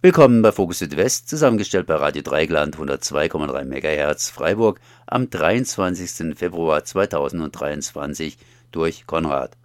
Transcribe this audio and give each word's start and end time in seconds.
Willkommen 0.00 0.42
bei 0.42 0.50
Fokus 0.50 0.80
Südwest, 0.80 1.28
zusammengestellt 1.28 1.86
bei 1.86 1.94
Radio 1.94 2.22
Dreigland 2.22 2.76
102,3 2.76 3.64
MHz 3.64 4.30
Freiburg 4.30 4.80
am 5.06 5.30
23. 5.30 6.36
Februar 6.36 6.84
2023 6.84 8.36
durch 8.72 9.06
Konrad. 9.06 9.56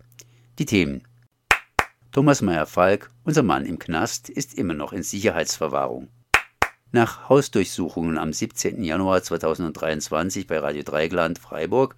Die 0.60 0.66
Themen. 0.66 1.04
Thomas 2.12 2.42
Meyer-Falk, 2.42 3.10
unser 3.24 3.44
Mann 3.44 3.66
im 3.66 3.80
Knast, 3.80 4.30
ist 4.30 4.54
immer 4.54 4.74
noch 4.74 4.94
in 4.94 5.04
Sicherheitsverwahrung. 5.04 6.10
Nach 6.92 7.30
Hausdurchsuchungen 7.30 8.18
am 8.18 8.32
17. 8.32 8.84
Januar 8.84 9.24
2023 9.24 10.48
bei 10.48 10.60
Radio 10.60 10.84
Dreigland 10.84 11.38
Freiburg, 11.38 11.96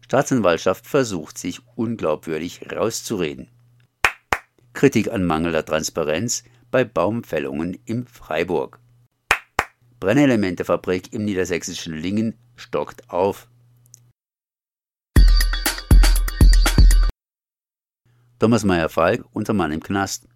Staatsanwaltschaft 0.00 0.86
versucht 0.86 1.38
sich 1.38 1.60
unglaubwürdig 1.74 2.70
rauszureden. 2.70 3.48
Kritik 4.74 5.10
an 5.10 5.24
mangelnder 5.24 5.64
Transparenz 5.64 6.44
bei 6.72 6.84
Baumfällungen 6.84 7.78
im 7.84 8.06
Freiburg. 8.06 8.80
Brennelementefabrik 10.00 11.12
im 11.12 11.24
niedersächsischen 11.24 11.94
Lingen 11.94 12.34
stockt 12.56 13.08
auf. 13.10 13.48
Thomas 18.40 18.64
Meyer-Falk, 18.64 19.24
unser 19.32 19.52
Mann 19.52 19.70
im 19.70 19.82
Knast. 19.82 20.26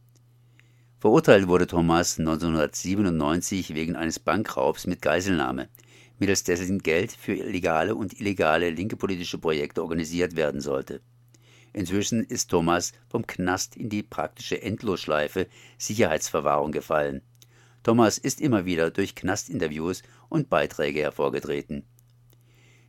Verurteilt 0.99 1.49
wurde 1.49 1.67
Thomas 1.67 2.19
1997 2.19 3.75
wegen 3.75 3.97
eines 3.97 4.21
Bankraubs 4.21 4.87
mit 4.87 5.03
Geiselnahme, 5.03 5.69
mittels 6.19 6.45
dessen 6.45 6.81
Geld 6.81 7.13
für 7.13 7.35
legale 7.35 7.95
und 7.95 8.21
illegale 8.21 8.71
linke 8.71 8.97
politische 8.97 9.39
Projekte 9.39 9.83
organisiert 9.83 10.37
werden 10.37 10.61
sollte. 10.61 11.01
Inzwischen 11.77 12.25
ist 12.25 12.51
Thomas 12.51 12.95
vom 13.07 13.27
Knast 13.27 13.77
in 13.77 13.91
die 13.91 14.03
praktische 14.03 14.63
Endlosschleife 14.63 15.47
Sicherheitsverwahrung 15.77 16.73
gefallen. 16.73 17.21
Thomas 17.83 18.17
ist 18.17 18.41
immer 18.41 18.65
wieder 18.65 18.91
durch 18.91 19.15
Knastinterviews 19.15 20.03
und 20.31 20.49
Beiträge 20.49 21.01
hervorgetreten. 21.01 21.85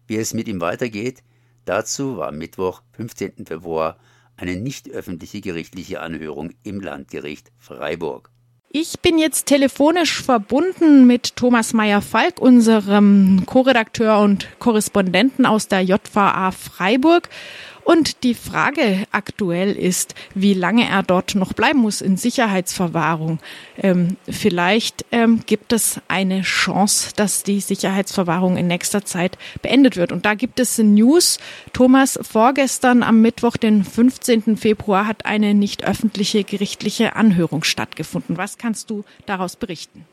Wie 0.08 0.16
es 0.16 0.34
mit 0.34 0.48
ihm 0.48 0.62
weitergeht, 0.62 1.22
dazu 1.66 2.16
war 2.16 2.32
Mittwoch, 2.32 2.82
15. 2.94 3.46
Februar, 3.46 4.00
eine 4.38 4.56
nicht 4.56 4.90
öffentliche 4.90 5.42
gerichtliche 5.42 6.00
Anhörung 6.00 6.54
im 6.64 6.80
Landgericht 6.80 7.52
Freiburg. 7.58 8.32
Ich 8.70 9.00
bin 9.02 9.18
jetzt 9.18 9.48
telefonisch 9.48 10.22
verbunden 10.22 11.08
mit 11.08 11.36
Thomas 11.36 11.74
Meyer-Falk, 11.74 12.40
unserem 12.40 13.44
Co-Redakteur 13.46 14.20
und 14.20 14.48
Korrespondenten 14.60 15.46
aus 15.46 15.68
der 15.68 15.82
JVA 15.82 16.52
Freiburg. 16.52 17.30
Und 17.88 18.26
die 18.26 18.34
Frage 18.34 19.08
aktuell 19.14 19.72
ist, 19.72 20.14
wie 20.36 20.54
lange 20.54 20.90
er 20.90 21.04
dort 21.04 21.36
noch 21.36 21.54
bleiben 21.54 21.80
muss 21.80 22.02
in 22.02 22.18
Sicherheitsverwahrung. 22.18 23.40
Ähm, 23.78 24.18
vielleicht 24.28 25.06
ähm, 25.14 25.40
gibt 25.46 25.72
es 25.72 26.02
eine 26.10 26.42
Chance, 26.42 27.14
dass 27.16 27.44
die 27.44 27.62
Sicherheitsverwahrung 27.62 28.58
in 28.58 28.68
nächster 28.68 29.06
Zeit 29.06 29.38
beendet 29.62 29.96
wird. 29.96 30.12
Und 30.12 30.26
da 30.26 30.34
gibt 30.34 30.60
es 30.60 30.78
News. 30.78 31.38
Thomas, 31.72 32.20
vorgestern 32.22 33.04
am 33.04 33.22
Mittwoch, 33.22 33.56
den 33.56 33.86
15. 33.86 34.58
Februar, 34.58 35.08
hat 35.08 35.26
eine 35.26 35.54
nicht 35.54 35.86
öffentliche 35.86 36.44
gerichtliche 36.44 37.16
Anhörung 37.16 37.64
stattgefunden. 37.64 38.36
Was 38.36 38.58
kannst 38.58 38.90
du 38.90 39.06
daraus 39.26 39.56
berichten? 39.56 40.04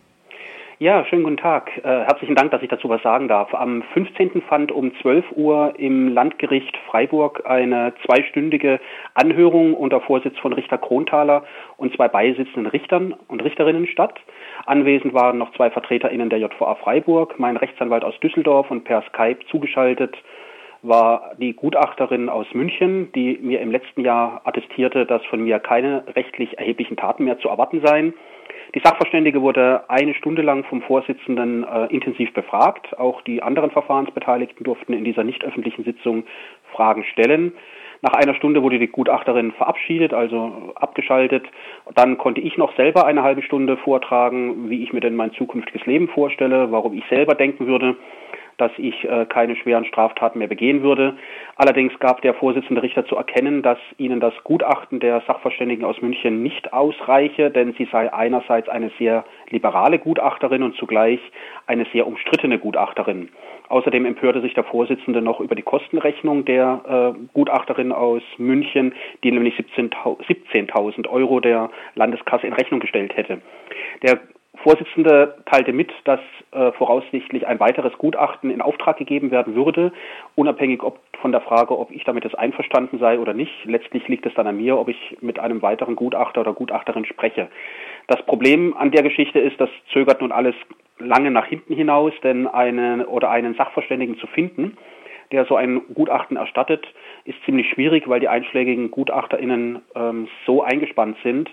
Ja, 0.81 1.05
schönen 1.05 1.23
guten 1.23 1.37
Tag. 1.37 1.71
Äh, 1.79 1.83
herzlichen 1.83 2.35
Dank, 2.35 2.51
dass 2.51 2.61
ich 2.61 2.69
dazu 2.69 2.89
was 2.89 3.01
sagen 3.01 3.29
darf. 3.29 3.55
Am 3.55 3.85
15. 3.93 4.43
fand 4.49 4.73
um 4.73 4.93
12 5.03 5.25
Uhr 5.37 5.75
im 5.79 6.09
Landgericht 6.09 6.77
Freiburg 6.91 7.43
eine 7.47 7.95
zweistündige 8.05 8.81
Anhörung 9.15 9.75
unter 9.75 10.01
Vorsitz 10.01 10.37
von 10.41 10.53
Richter 10.53 10.79
Kronthaler 10.79 11.45
und 11.77 11.95
zwei 11.95 12.09
beisitzenden 12.09 12.67
Richtern 12.67 13.15
und 13.29 13.45
Richterinnen 13.45 13.87
statt. 13.87 14.19
Anwesend 14.67 15.15
waren 15.15 15.39
noch 15.39 15.53
zwei 15.53 15.71
VertreterInnen 15.71 16.29
der 16.29 16.41
JVA 16.41 16.75
Freiburg, 16.75 17.39
mein 17.39 17.57
Rechtsanwalt 17.57 18.03
aus 18.03 18.19
Düsseldorf 18.19 18.69
und 18.73 18.83
per 18.83 19.03
Skype 19.03 19.47
zugeschaltet 19.53 20.17
war 20.83 21.33
die 21.39 21.55
Gutachterin 21.55 22.29
aus 22.29 22.47
München, 22.53 23.11
die 23.13 23.39
mir 23.41 23.63
im 23.63 23.71
letzten 23.71 24.03
Jahr 24.03 24.43
attestierte, 24.45 25.07
dass 25.07 25.25
von 25.25 25.43
mir 25.43 25.59
keine 25.59 26.05
rechtlich 26.15 26.59
erheblichen 26.59 26.99
Taten 26.99 27.25
mehr 27.25 27.39
zu 27.39 27.49
erwarten 27.49 27.81
seien. 27.83 28.13
Die 28.75 28.81
Sachverständige 28.81 29.41
wurde 29.41 29.89
eine 29.89 30.15
Stunde 30.15 30.43
lang 30.43 30.65
vom 30.65 30.83
Vorsitzenden 30.83 31.65
äh, 31.65 31.87
intensiv 31.95 32.33
befragt. 32.35 32.99
Auch 32.99 33.23
die 33.23 33.41
anderen 33.41 33.71
Verfahrensbeteiligten 33.71 34.65
durften 34.65 34.93
in 34.93 35.05
dieser 35.05 35.23
nicht 35.23 35.45
öffentlichen 35.45 35.85
Sitzung 35.85 36.25
Fragen 36.73 37.05
stellen. 37.05 37.53
Nach 38.03 38.15
einer 38.15 38.34
Stunde 38.34 38.63
wurde 38.63 38.81
die 38.81 38.89
Gutachterin 38.89 39.53
verabschiedet, 39.53 40.13
also 40.13 40.73
abgeschaltet. 40.75 41.47
Dann 41.95 42.19
konnte 42.19 42.41
ich 42.41 42.59
noch 42.59 42.75
selber 42.77 43.07
eine 43.07 43.23
halbe 43.23 43.43
Stunde 43.43 43.77
vortragen, 43.77 44.69
wie 44.69 44.83
ich 44.83 44.93
mir 44.93 45.01
denn 45.01 45.15
mein 45.15 45.33
zukünftiges 45.33 45.87
Leben 45.87 46.09
vorstelle, 46.09 46.73
warum 46.73 46.95
ich 46.95 47.05
selber 47.09 47.34
denken 47.34 47.67
würde, 47.67 47.97
dass 48.59 48.72
ich 48.78 49.04
äh, 49.04 49.26
keine 49.26 49.56
schweren 49.56 49.84
Straftaten 49.84 50.38
mehr 50.38 50.48
begehen 50.48 50.82
würde. 50.82 51.16
Allerdings 51.56 51.98
gab 51.98 52.22
der 52.22 52.34
Vorsitzende 52.34 52.82
Richter 52.82 53.06
zu 53.06 53.16
erkennen, 53.16 53.62
dass 53.62 53.78
ihnen 53.98 54.20
das 54.20 54.34
Gutachten 54.44 55.00
der 55.00 55.22
Sachverständigen 55.26 55.84
aus 55.84 56.00
München 56.00 56.42
nicht 56.42 56.72
ausreiche, 56.72 57.50
denn 57.50 57.75
sie 57.75 57.88
sei 57.91 58.12
einerseits 58.12 58.69
eine 58.69 58.91
sehr 58.98 59.25
liberale 59.50 59.98
Gutachterin 59.98 60.62
und 60.62 60.76
zugleich 60.76 61.20
eine 61.66 61.87
sehr 61.92 62.06
umstrittene 62.06 62.59
Gutachterin. 62.59 63.28
Außerdem 63.69 64.04
empörte 64.04 64.41
sich 64.41 64.54
der 64.54 64.65
Vorsitzende 64.65 65.22
noch 65.22 65.41
über 65.41 65.54
die 65.54 65.62
Kostenrechnung 65.62 66.44
der 66.44 67.15
äh, 67.16 67.19
Gutachterin 67.32 67.92
aus 67.92 68.22
München, 68.36 68.94
die 69.22 69.32
nämlich 69.32 69.54
17.000 69.54 70.26
17 70.26 71.06
Euro 71.06 71.41
der 71.41 71.71
Landeskasse 71.94 72.47
in 72.47 72.53
Rechnung 72.53 72.81
gestellt 72.81 73.16
hätte. 73.16 73.41
Der 74.03 74.21
Vorsitzende 74.65 75.37
teilte 75.45 75.75
mit, 75.75 75.93
dass 76.05 76.21
äh, 76.53 76.73
voraussichtlich 76.73 77.47
ein 77.47 77.61
weiteres 77.61 77.93
Gutachten 77.99 78.51
in 78.51 78.63
Auftrag 78.63 78.97
gegeben 78.97 79.31
werden 79.31 79.55
würde, 79.55 79.93
unabhängig 80.37 80.83
ob 80.83 81.01
von 81.21 81.33
der 81.33 81.43
Frage, 81.43 81.79
ob 81.79 81.91
ich 81.91 82.03
damit 82.05 82.25
einverstanden 82.35 82.99
sei 82.99 83.19
oder 83.19 83.35
nicht. 83.35 83.53
Letztlich 83.67 84.09
liegt 84.09 84.25
es 84.25 84.33
dann 84.33 84.47
an 84.47 84.57
mir, 84.57 84.79
ob 84.79 84.89
ich 84.89 85.19
mit 85.21 85.39
einem 85.39 85.61
weiteren 85.61 85.97
Gutachter 85.97 86.41
oder 86.41 86.55
Gutachterin 86.55 87.05
spreche. 87.05 87.49
Das 88.07 88.23
Problem 88.25 88.75
an 88.75 88.91
der 88.91 89.03
Geschichte 89.03 89.39
ist, 89.39 89.61
das 89.61 89.69
zögert 89.93 90.23
nun 90.23 90.33
alles 90.33 90.55
lange 90.99 91.31
nach 91.31 91.47
hinten 91.47 91.75
hinaus, 91.75 92.15
denn 92.23 92.47
einen 92.47 93.05
oder 93.05 93.31
einen 93.31 93.55
Sachverständigen 93.57 94.17
zu 94.17 94.27
finden, 94.29 94.79
der 95.31 95.45
so 95.45 95.57
ein 95.57 95.83
Gutachten 95.93 96.39
erstattet, 96.39 96.87
ist 97.25 97.37
ziemlich 97.45 97.69
schwierig, 97.69 98.09
weil 98.09 98.21
die 98.21 98.29
einschlägigen 98.29 98.91
GutachterInnen 98.91 99.83
ähm, 99.95 100.29
so 100.47 100.63
eingespannt 100.63 101.19
sind, 101.23 101.51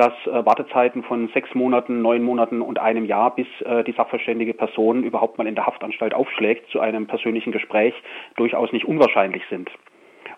dass 0.00 0.14
äh, 0.24 0.46
Wartezeiten 0.46 1.02
von 1.02 1.28
sechs 1.34 1.54
Monaten, 1.54 2.00
neun 2.00 2.22
Monaten 2.22 2.62
und 2.62 2.78
einem 2.78 3.04
Jahr, 3.04 3.34
bis 3.34 3.46
äh, 3.66 3.84
die 3.84 3.92
sachverständige 3.92 4.54
Person 4.54 5.04
überhaupt 5.04 5.36
mal 5.36 5.46
in 5.46 5.54
der 5.54 5.66
Haftanstalt 5.66 6.14
aufschlägt 6.14 6.70
zu 6.70 6.80
einem 6.80 7.06
persönlichen 7.06 7.52
Gespräch, 7.52 7.92
durchaus 8.36 8.72
nicht 8.72 8.86
unwahrscheinlich 8.86 9.42
sind. 9.50 9.70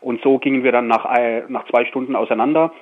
Und 0.00 0.20
so 0.22 0.38
gingen 0.38 0.64
wir 0.64 0.72
dann 0.72 0.88
nach, 0.88 1.06
nach 1.48 1.64
zwei 1.66 1.84
Stunden 1.84 2.16
auseinander. 2.16 2.72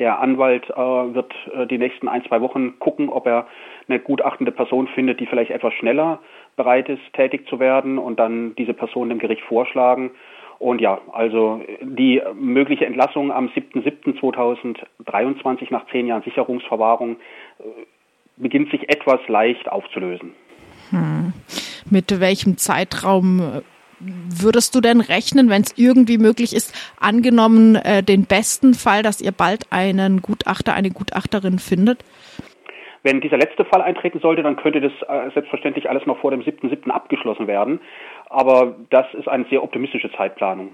Der 0.00 0.18
Anwalt 0.18 0.68
äh, 0.70 0.74
wird 0.76 1.32
äh, 1.54 1.66
die 1.68 1.78
nächsten 1.78 2.08
ein, 2.08 2.24
zwei 2.24 2.40
Wochen 2.40 2.80
gucken, 2.80 3.10
ob 3.10 3.26
er 3.26 3.46
eine 3.88 4.00
gutachtende 4.00 4.50
Person 4.50 4.88
findet, 4.88 5.20
die 5.20 5.26
vielleicht 5.26 5.52
etwas 5.52 5.74
schneller 5.74 6.18
bereit 6.56 6.88
ist, 6.88 7.12
tätig 7.12 7.46
zu 7.48 7.60
werden 7.60 7.98
und 7.98 8.18
dann 8.18 8.56
diese 8.56 8.74
Person 8.74 9.08
dem 9.08 9.20
Gericht 9.20 9.42
vorschlagen. 9.42 10.10
Und 10.58 10.80
ja, 10.80 11.00
also 11.12 11.62
die 11.80 12.20
mögliche 12.34 12.86
Entlassung 12.86 13.30
am 13.30 13.46
7.7.2023 13.48 15.68
nach 15.70 15.86
zehn 15.90 16.08
Jahren 16.08 16.22
Sicherungsverwahrung 16.22 17.18
äh, 17.60 17.64
beginnt 18.36 18.70
sich 18.70 18.88
etwas 18.88 19.20
leicht 19.28 19.70
aufzulösen. 19.70 20.32
Hm. 20.90 21.34
Mit 21.90 22.20
welchem 22.20 22.56
Zeitraum 22.56 23.40
äh, 23.40 23.60
würdest 24.00 24.74
du 24.74 24.80
denn 24.80 25.00
rechnen, 25.00 25.48
wenn 25.48 25.62
es 25.62 25.74
irgendwie 25.76 26.18
möglich 26.18 26.54
ist, 26.54 26.74
angenommen 27.00 27.76
äh, 27.76 28.02
den 28.02 28.26
besten 28.26 28.74
Fall, 28.74 29.02
dass 29.02 29.20
ihr 29.20 29.32
bald 29.32 29.66
einen 29.70 30.22
Gutachter, 30.22 30.74
eine 30.74 30.90
Gutachterin 30.90 31.58
findet? 31.58 32.04
Wenn 33.04 33.20
dieser 33.20 33.38
letzte 33.38 33.64
Fall 33.64 33.80
eintreten 33.80 34.18
sollte, 34.20 34.42
dann 34.42 34.56
könnte 34.56 34.80
das 34.80 34.92
äh, 35.08 35.30
selbstverständlich 35.32 35.88
alles 35.88 36.04
noch 36.06 36.18
vor 36.18 36.30
dem 36.30 36.40
7.7. 36.40 36.90
abgeschlossen 36.90 37.46
werden. 37.46 37.80
Aber 38.28 38.76
das 38.90 39.06
ist 39.14 39.28
eine 39.28 39.46
sehr 39.48 39.62
optimistische 39.62 40.10
Zeitplanung. 40.12 40.70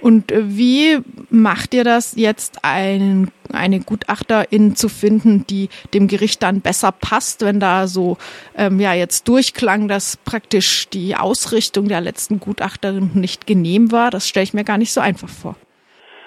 Und 0.00 0.32
äh, 0.32 0.42
wie 0.44 0.98
macht 1.30 1.74
ihr 1.74 1.84
das 1.84 2.14
jetzt, 2.16 2.64
ein, 2.64 3.30
eine 3.52 3.80
Gutachterin 3.80 4.76
zu 4.76 4.88
finden, 4.88 5.46
die 5.46 5.68
dem 5.94 6.08
Gericht 6.08 6.42
dann 6.42 6.60
besser 6.60 6.92
passt, 6.92 7.42
wenn 7.42 7.60
da 7.60 7.86
so 7.86 8.18
ähm, 8.56 8.80
ja 8.80 8.92
jetzt 8.94 9.28
durchklang, 9.28 9.88
dass 9.88 10.16
praktisch 10.18 10.88
die 10.90 11.16
Ausrichtung 11.16 11.88
der 11.88 12.00
letzten 12.00 12.40
Gutachterin 12.40 13.12
nicht 13.14 13.46
genehm 13.46 13.92
war? 13.92 14.10
Das 14.10 14.28
stelle 14.28 14.44
ich 14.44 14.54
mir 14.54 14.64
gar 14.64 14.78
nicht 14.78 14.92
so 14.92 15.00
einfach 15.00 15.28
vor. 15.28 15.56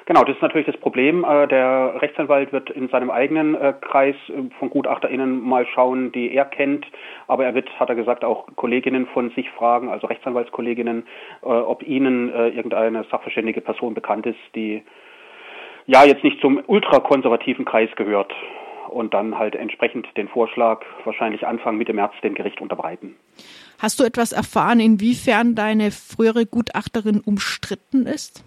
Genau, 0.08 0.24
das 0.24 0.38
ist 0.38 0.42
natürlich 0.42 0.66
das 0.66 0.78
Problem. 0.78 1.26
Äh, 1.26 1.50
der 1.50 2.02
Rechtsanwalt 2.02 2.54
wird 2.54 2.70
in 2.70 2.88
seinem 2.88 3.12
eigenen 3.12 3.56
äh, 3.56 3.74
Kreis 3.82 4.16
äh, 4.30 4.50
von 4.58 4.70
GutachterInnen 4.70 5.42
mal 5.42 5.68
schauen, 5.68 6.14
die 6.14 6.32
er 6.34 6.46
kennt. 6.46 6.86
Aber 7.28 7.44
er 7.44 7.54
wird, 7.54 7.70
hat 7.78 7.90
er 7.90 7.96
gesagt, 7.96 8.24
auch 8.24 8.48
Kolleginnen 8.56 9.08
von 9.08 9.32
sich 9.32 9.50
fragen, 9.50 9.90
also 9.90 10.08
Rechtsanwaltskolleginnen, 10.08 11.06
ob 11.42 11.84
ihnen 11.84 12.30
irgendeine 12.30 13.04
sachverständige 13.12 13.60
Person 13.60 13.94
bekannt 13.94 14.26
ist, 14.26 14.40
die 14.56 14.82
ja 15.88 16.06
jetzt 16.06 16.24
nicht 16.24 16.40
zum 16.40 16.62
ultrakonservativen 16.66 17.66
Kreis 17.66 17.90
gehört 17.98 18.34
und 18.90 19.14
dann 19.14 19.38
halt 19.38 19.56
entsprechend 19.56 20.08
den 20.16 20.30
Vorschlag 20.30 20.86
wahrscheinlich 21.04 21.46
Anfang 21.46 21.78
Mitte 21.78 21.92
März 21.92 22.14
dem 22.24 22.34
Gericht 22.34 22.62
unterbreiten. 22.62 23.18
Hast 23.78 24.00
du 24.00 24.06
etwas 24.06 24.32
erfahren, 24.32 24.80
inwiefern 24.80 25.56
deine 25.56 25.92
frühere 25.92 26.46
Gutachterin 26.46 27.22
umstritten 27.26 28.06
ist? 28.06 28.44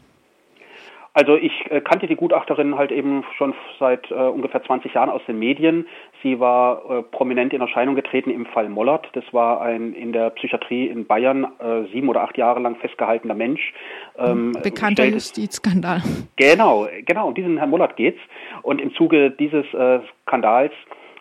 Also 1.12 1.34
ich 1.34 1.52
äh, 1.70 1.80
kannte 1.80 2.06
die 2.06 2.14
Gutachterin 2.14 2.76
halt 2.76 2.92
eben 2.92 3.24
schon 3.36 3.52
seit 3.80 4.10
äh, 4.10 4.14
ungefähr 4.14 4.62
20 4.62 4.94
Jahren 4.94 5.10
aus 5.10 5.22
den 5.26 5.38
Medien. 5.38 5.86
Sie 6.22 6.38
war 6.38 6.82
äh, 6.88 7.02
prominent 7.02 7.52
in 7.52 7.60
Erscheinung 7.60 7.96
getreten 7.96 8.30
im 8.30 8.46
Fall 8.46 8.68
Mollert. 8.68 9.08
Das 9.14 9.24
war 9.32 9.60
ein 9.60 9.92
in 9.92 10.12
der 10.12 10.30
Psychiatrie 10.30 10.86
in 10.86 11.06
Bayern 11.06 11.44
äh, 11.58 11.84
sieben 11.92 12.08
oder 12.08 12.22
acht 12.22 12.38
Jahre 12.38 12.60
lang 12.60 12.76
festgehaltener 12.76 13.34
Mensch. 13.34 13.72
Ähm, 14.18 14.52
Bekannter 14.62 15.04
Justizskandal. 15.04 16.02
Genau, 16.36 16.86
genau, 17.04 17.28
um 17.28 17.34
diesen 17.34 17.58
Herrn 17.58 17.70
Mollert 17.70 17.96
geht's. 17.96 18.20
Und 18.62 18.80
im 18.80 18.94
Zuge 18.94 19.32
dieses 19.32 19.66
äh, 19.74 20.00
Skandals 20.22 20.72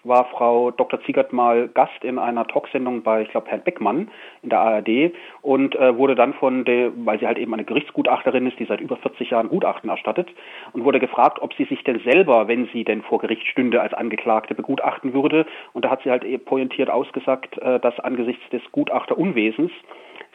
war 0.09 0.25
Frau 0.25 0.71
Dr. 0.71 1.01
Ziegert 1.03 1.31
mal 1.31 1.69
Gast 1.69 2.03
in 2.03 2.19
einer 2.19 2.45
Talksendung 2.45 3.03
bei, 3.03 3.21
ich 3.21 3.29
glaube, 3.29 3.47
Herrn 3.49 3.63
Beckmann 3.63 4.09
in 4.41 4.49
der 4.49 4.59
ARD 4.59 5.13
und 5.41 5.75
äh, 5.75 5.95
wurde 5.97 6.15
dann 6.15 6.33
von 6.33 6.65
der, 6.65 6.91
weil 7.05 7.19
sie 7.19 7.27
halt 7.27 7.37
eben 7.37 7.53
eine 7.53 7.63
Gerichtsgutachterin 7.63 8.47
ist, 8.47 8.59
die 8.59 8.65
seit 8.65 8.81
über 8.81 8.97
40 8.97 9.29
Jahren 9.29 9.47
Gutachten 9.47 9.89
erstattet, 9.89 10.27
und 10.73 10.83
wurde 10.83 10.99
gefragt, 10.99 11.39
ob 11.41 11.53
sie 11.53 11.65
sich 11.65 11.83
denn 11.85 11.99
selber, 11.99 12.49
wenn 12.49 12.67
sie 12.73 12.83
denn 12.83 13.03
vor 13.03 13.19
Gericht 13.19 13.47
stünde, 13.47 13.81
als 13.81 13.93
Angeklagte 13.93 14.55
begutachten 14.55 15.13
würde. 15.13 15.45
Und 15.71 15.85
da 15.85 15.91
hat 15.91 16.01
sie 16.03 16.11
halt 16.11 16.25
pointiert 16.45 16.89
ausgesagt, 16.89 17.57
äh, 17.59 17.79
dass 17.79 17.97
angesichts 17.99 18.43
des 18.49 18.61
Gutachterunwesens 18.71 19.71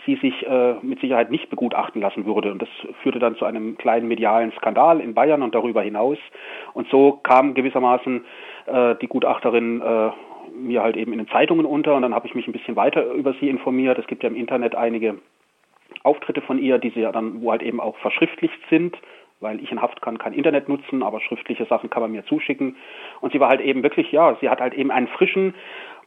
sie 0.06 0.16
sich 0.16 0.46
äh, 0.46 0.74
mit 0.82 1.00
Sicherheit 1.00 1.30
nicht 1.30 1.50
begutachten 1.50 2.00
lassen 2.00 2.26
würde. 2.26 2.52
Und 2.52 2.60
das 2.60 2.68
führte 3.02 3.18
dann 3.18 3.36
zu 3.36 3.44
einem 3.44 3.76
kleinen 3.78 4.08
medialen 4.08 4.52
Skandal 4.52 5.00
in 5.00 5.14
Bayern 5.14 5.42
und 5.42 5.54
darüber 5.54 5.82
hinaus. 5.82 6.18
Und 6.72 6.88
so 6.88 7.12
kam 7.22 7.54
gewissermaßen 7.54 8.24
äh, 8.66 8.94
die 9.00 9.08
Gutachterin 9.08 9.80
äh, 9.80 10.10
mir 10.54 10.82
halt 10.82 10.96
eben 10.96 11.12
in 11.12 11.18
den 11.18 11.28
Zeitungen 11.28 11.66
unter 11.66 11.94
und 11.94 12.02
dann 12.02 12.14
habe 12.14 12.26
ich 12.26 12.34
mich 12.34 12.46
ein 12.46 12.52
bisschen 12.52 12.76
weiter 12.76 13.04
über 13.12 13.34
sie 13.34 13.48
informiert. 13.48 13.98
Es 13.98 14.06
gibt 14.06 14.22
ja 14.22 14.28
im 14.28 14.36
Internet 14.36 14.74
einige 14.74 15.18
Auftritte 16.02 16.40
von 16.40 16.58
ihr, 16.58 16.78
die 16.78 16.90
sie 16.90 17.00
ja 17.00 17.12
dann, 17.12 17.42
wo 17.42 17.50
halt 17.50 17.62
eben 17.62 17.80
auch 17.80 17.96
verschriftlicht 17.98 18.58
sind, 18.70 18.96
weil 19.40 19.62
ich 19.62 19.70
in 19.72 19.82
Haft 19.82 20.00
kann 20.00 20.18
kein 20.18 20.32
Internet 20.32 20.68
nutzen, 20.68 21.02
aber 21.02 21.20
schriftliche 21.20 21.66
Sachen 21.66 21.90
kann 21.90 22.02
man 22.02 22.12
mir 22.12 22.24
zuschicken. 22.24 22.76
Und 23.20 23.32
sie 23.32 23.40
war 23.40 23.48
halt 23.48 23.60
eben 23.60 23.82
wirklich, 23.82 24.10
ja, 24.12 24.36
sie 24.40 24.48
hat 24.48 24.60
halt 24.60 24.74
eben 24.74 24.90
einen 24.90 25.08
frischen, 25.08 25.54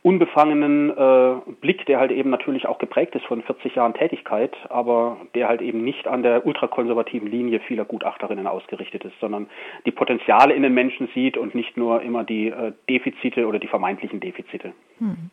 unbefangenen 0.08 0.90
äh, 0.90 1.52
Blick, 1.60 1.86
der 1.86 2.00
halt 2.00 2.12
eben 2.12 2.30
natürlich 2.30 2.66
auch 2.66 2.78
geprägt 2.80 3.14
ist 3.16 3.26
von 3.26 3.44
40 3.44 3.76
Jahren 3.76 3.94
Tätigkeit, 3.94 4.56
aber 4.70 5.18
der 5.36 5.50
halt 5.50 5.62
eben 5.62 5.84
nicht 5.84 6.08
an 6.08 6.24
der 6.24 6.46
ultrakonservativen 6.46 7.30
Linie 7.30 7.60
vieler 7.60 7.84
Gutachterinnen 7.84 8.48
ausgerichtet 8.48 9.04
ist, 9.04 9.20
sondern 9.20 9.48
die 9.86 9.92
Potenziale 9.92 10.54
in 10.54 10.64
den 10.64 10.74
Menschen 10.74 11.10
sieht 11.14 11.36
und 11.36 11.56
nicht 11.56 11.76
nur 11.76 12.02
immer 12.04 12.24
die 12.24 12.48
äh, 12.48 12.72
Defizite 12.90 13.48
oder 13.48 13.60
die 13.60 13.68
vermeintlichen 13.68 14.22
Defizite. 14.22 14.72
Hm. 15.00 15.30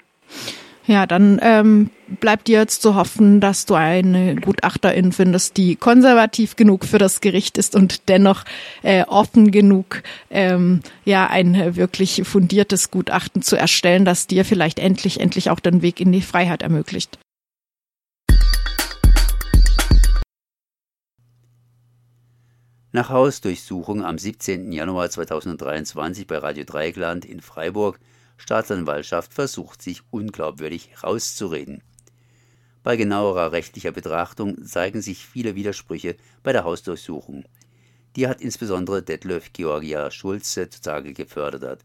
Ja, 0.86 1.06
dann 1.06 1.40
ähm, 1.42 1.88
bleibt 2.20 2.46
dir 2.46 2.58
jetzt 2.58 2.82
zu 2.82 2.94
hoffen, 2.94 3.40
dass 3.40 3.64
du 3.64 3.74
eine 3.74 4.36
Gutachterin 4.36 5.12
findest, 5.12 5.56
die 5.56 5.76
konservativ 5.76 6.56
genug 6.56 6.84
für 6.84 6.98
das 6.98 7.22
Gericht 7.22 7.56
ist 7.56 7.74
und 7.74 8.10
dennoch 8.10 8.44
äh, 8.82 9.04
offen 9.04 9.50
genug, 9.50 10.02
ähm, 10.28 10.80
ja, 11.06 11.26
ein 11.26 11.76
wirklich 11.76 12.22
fundiertes 12.24 12.90
Gutachten 12.90 13.40
zu 13.40 13.56
erstellen, 13.56 14.04
das 14.04 14.26
dir 14.26 14.44
vielleicht 14.44 14.78
endlich, 14.78 15.20
endlich 15.20 15.48
auch 15.48 15.60
den 15.60 15.80
Weg 15.80 16.00
in 16.00 16.12
die 16.12 16.20
Freiheit 16.20 16.60
ermöglicht. 16.60 17.18
Nach 22.92 23.08
Hausdurchsuchung 23.08 24.04
am 24.04 24.18
17. 24.18 24.70
Januar 24.70 25.08
2023 25.08 26.26
bei 26.26 26.36
Radio 26.36 26.64
Dreieckland 26.64 27.24
in 27.24 27.40
Freiburg 27.40 27.98
Staatsanwaltschaft 28.36 29.32
versucht 29.32 29.82
sich 29.82 30.02
unglaubwürdig 30.10 31.02
rauszureden. 31.02 31.82
Bei 32.82 32.96
genauerer 32.96 33.52
rechtlicher 33.52 33.92
Betrachtung 33.92 34.62
zeigen 34.64 35.00
sich 35.00 35.26
viele 35.26 35.54
Widersprüche 35.54 36.16
bei 36.42 36.52
der 36.52 36.64
Hausdurchsuchung. 36.64 37.44
Die 38.16 38.28
hat 38.28 38.40
insbesondere 38.40 39.02
Detlef 39.02 39.52
Georgia 39.52 40.10
Schulze 40.10 40.68
zutage 40.68 41.14
gefördert. 41.14 41.84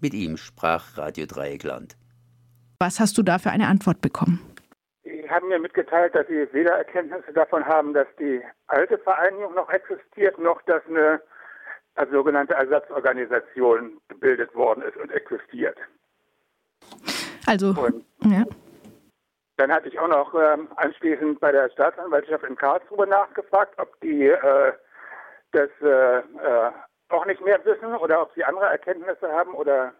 Mit 0.00 0.12
ihm 0.12 0.36
sprach 0.36 0.98
Radio 0.98 1.26
Dreieckland. 1.26 1.96
Was 2.80 2.98
hast 2.98 3.16
du 3.16 3.22
da 3.22 3.38
für 3.38 3.50
eine 3.50 3.68
Antwort 3.68 4.00
bekommen? 4.00 4.40
Sie 5.04 5.28
haben 5.30 5.48
mir 5.48 5.60
mitgeteilt, 5.60 6.14
dass 6.14 6.26
Sie 6.26 6.48
weder 6.52 6.72
Erkenntnisse 6.72 7.32
davon 7.32 7.64
haben, 7.64 7.94
dass 7.94 8.08
die 8.18 8.40
alte 8.66 8.98
Vereinigung 8.98 9.54
noch 9.54 9.70
existiert, 9.70 10.38
noch 10.38 10.60
dass 10.62 10.82
eine 10.88 11.20
als 12.00 12.10
sogenannte 12.10 12.54
Ersatzorganisation 12.54 14.00
gebildet 14.08 14.54
worden 14.54 14.82
ist 14.82 14.96
und 14.96 15.10
existiert. 15.12 15.76
Also, 17.46 17.68
und 17.68 18.04
ja. 18.24 18.44
Dann 19.58 19.70
hatte 19.70 19.88
ich 19.88 19.98
auch 19.98 20.08
noch 20.08 20.34
ähm, 20.34 20.68
anschließend 20.76 21.40
bei 21.40 21.52
der 21.52 21.68
Staatsanwaltschaft 21.70 22.44
in 22.44 22.56
Karlsruhe 22.56 23.06
nachgefragt, 23.06 23.74
ob 23.78 24.00
die 24.00 24.28
äh, 24.28 24.72
das 25.52 25.68
äh, 25.82 26.18
äh, 26.18 26.70
auch 27.10 27.26
nicht 27.26 27.44
mehr 27.44 27.62
wissen 27.66 27.94
oder 27.94 28.22
ob 28.22 28.32
sie 28.34 28.44
andere 28.44 28.66
Erkenntnisse 28.66 29.30
haben 29.30 29.52
oder 29.52 29.92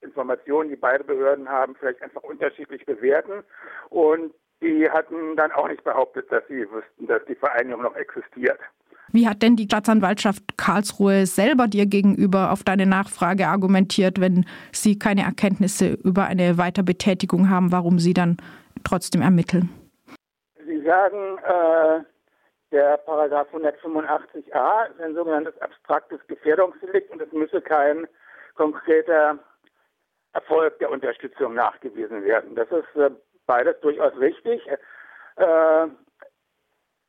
Informationen, 0.00 0.70
die 0.70 0.76
beide 0.76 1.04
Behörden 1.04 1.48
haben, 1.48 1.76
vielleicht 1.76 2.02
einfach 2.02 2.24
unterschiedlich 2.24 2.84
bewerten. 2.84 3.44
Und 3.90 4.34
die 4.60 4.90
hatten 4.90 5.36
dann 5.36 5.52
auch 5.52 5.68
nicht 5.68 5.84
behauptet, 5.84 6.32
dass 6.32 6.42
sie 6.48 6.68
wüssten, 6.68 7.06
dass 7.06 7.24
die 7.26 7.36
Vereinigung 7.36 7.82
noch 7.82 7.94
existiert. 7.94 8.58
Wie 9.12 9.26
hat 9.26 9.42
denn 9.42 9.56
die 9.56 9.64
Staatsanwaltschaft 9.64 10.56
Karlsruhe 10.56 11.26
selber 11.26 11.66
dir 11.66 11.86
gegenüber 11.86 12.52
auf 12.52 12.62
deine 12.62 12.86
Nachfrage 12.86 13.46
argumentiert, 13.46 14.20
wenn 14.20 14.44
sie 14.72 14.98
keine 14.98 15.22
Erkenntnisse 15.22 15.94
über 16.04 16.26
eine 16.26 16.58
Weiterbetätigung 16.58 17.48
haben, 17.48 17.72
warum 17.72 17.98
sie 17.98 18.14
dann 18.14 18.36
trotzdem 18.84 19.22
ermitteln? 19.22 19.70
Sie 20.66 20.82
sagen, 20.82 21.38
äh, 21.38 22.04
der 22.70 22.98
Paragraph 22.98 23.48
185a 23.54 24.90
ist 24.90 25.00
ein 25.00 25.14
sogenanntes 25.14 25.58
abstraktes 25.62 26.20
Gefährdungsdelikt 26.26 27.10
und 27.10 27.22
es 27.22 27.32
müsse 27.32 27.62
kein 27.62 28.06
konkreter 28.54 29.38
Erfolg 30.34 30.78
der 30.78 30.90
Unterstützung 30.90 31.54
nachgewiesen 31.54 32.22
werden. 32.24 32.54
Das 32.54 32.68
ist 32.70 32.96
äh, 32.96 33.10
beides 33.46 33.80
durchaus 33.80 34.14
richtig. 34.18 34.60
Äh, 35.36 35.86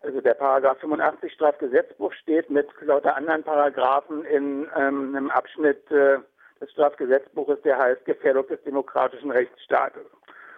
also 0.02 0.22
der 0.22 0.34
Paragraph 0.34 0.80
85 0.80 1.34
Strafgesetzbuch 1.34 2.14
steht 2.14 2.50
mit 2.50 2.68
lauter 2.82 3.16
anderen 3.16 3.44
Paragraphen 3.44 4.24
in 4.26 4.68
ähm, 4.78 5.16
einem 5.16 5.30
Abschnitt 5.30 5.90
äh, 5.92 6.20
des 6.62 6.72
Strafgesetzbuches, 6.72 7.62
der 7.64 7.78
heißt 7.78 8.06
Gefährdung 8.06 8.48
des 8.48 8.62
demokratischen 8.64 9.32
Rechtsstaates. 9.32 10.06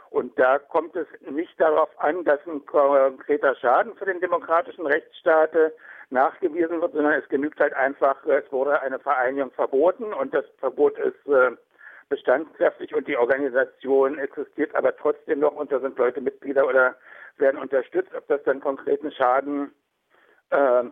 Und 0.10 0.38
da 0.38 0.60
kommt 0.60 0.96
es 0.96 1.08
nicht 1.30 1.60
darauf 1.60 1.90
an, 1.98 2.26
dass 2.26 2.40
ein 2.46 2.66
konkreter 2.66 3.56
Schaden 3.56 3.96
für 3.96 4.06
den 4.06 4.20
demokratischen 4.20 4.86
Rechtsstaat 4.86 5.52
nachgewiesen 6.10 6.82
wird, 6.82 6.94
sondern 6.94 7.14
es 7.14 7.28
genügt 7.30 7.60
halt 7.60 7.74
einfach, 7.74 8.26
es 8.26 8.52
wurde 8.52 8.82
eine 8.82 9.00
Vereinigung 9.00 9.52
verboten 9.52 10.14
und 10.14 10.34
das 10.34 10.46
Verbot 10.60 10.98
ist 11.00 11.28
äh, 11.28 11.52
bestandskräftig 12.12 12.94
und 12.94 13.08
die 13.08 13.16
Organisation 13.16 14.20
existiert 14.20 14.76
aber 14.76 14.96
trotzdem 14.96 15.40
noch 15.40 15.56
und 15.56 15.72
da 15.72 15.80
sind 15.80 15.98
Leute 15.98 16.20
Mitglieder 16.20 16.68
oder 16.68 16.96
werden 17.38 17.60
unterstützt, 17.60 18.14
ob 18.14 18.28
das 18.28 18.44
dann 18.44 18.60
konkreten 18.60 19.12
Schaden 19.14 19.72
äh, 20.50 20.84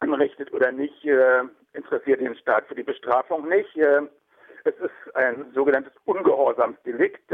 anrichtet 0.00 0.52
oder 0.54 0.72
nicht, 0.72 1.04
äh, 1.04 1.42
interessiert 1.74 2.20
den 2.20 2.34
Staat 2.36 2.66
für 2.66 2.74
die 2.74 2.82
Bestrafung 2.82 3.48
nicht. 3.48 3.76
Äh, 3.76 4.00
es 4.64 4.74
ist 4.78 5.14
ein 5.14 5.52
sogenanntes 5.54 5.92
Ungehorsamsdelikt. 6.06 7.30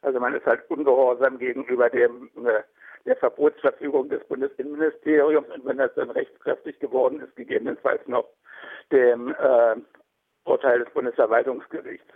Also 0.00 0.18
man 0.18 0.34
ist 0.34 0.46
halt 0.46 0.68
ungehorsam 0.70 1.38
gegenüber 1.38 1.90
dem 1.90 2.30
äh, 2.46 2.62
der 3.04 3.16
Verbotsverfügung 3.16 4.08
des 4.08 4.24
Bundesinnenministeriums 4.24 5.48
und 5.50 5.64
wenn 5.66 5.78
das 5.78 5.94
dann 5.94 6.10
rechtskräftig 6.10 6.78
geworden 6.78 7.20
ist, 7.20 7.36
gegebenenfalls 7.36 8.06
noch 8.06 8.26
dem 8.90 9.34
äh, 9.34 9.76
Urteil 10.44 10.80
des 10.80 10.92
Bundesverwaltungsgerichts. 10.92 12.08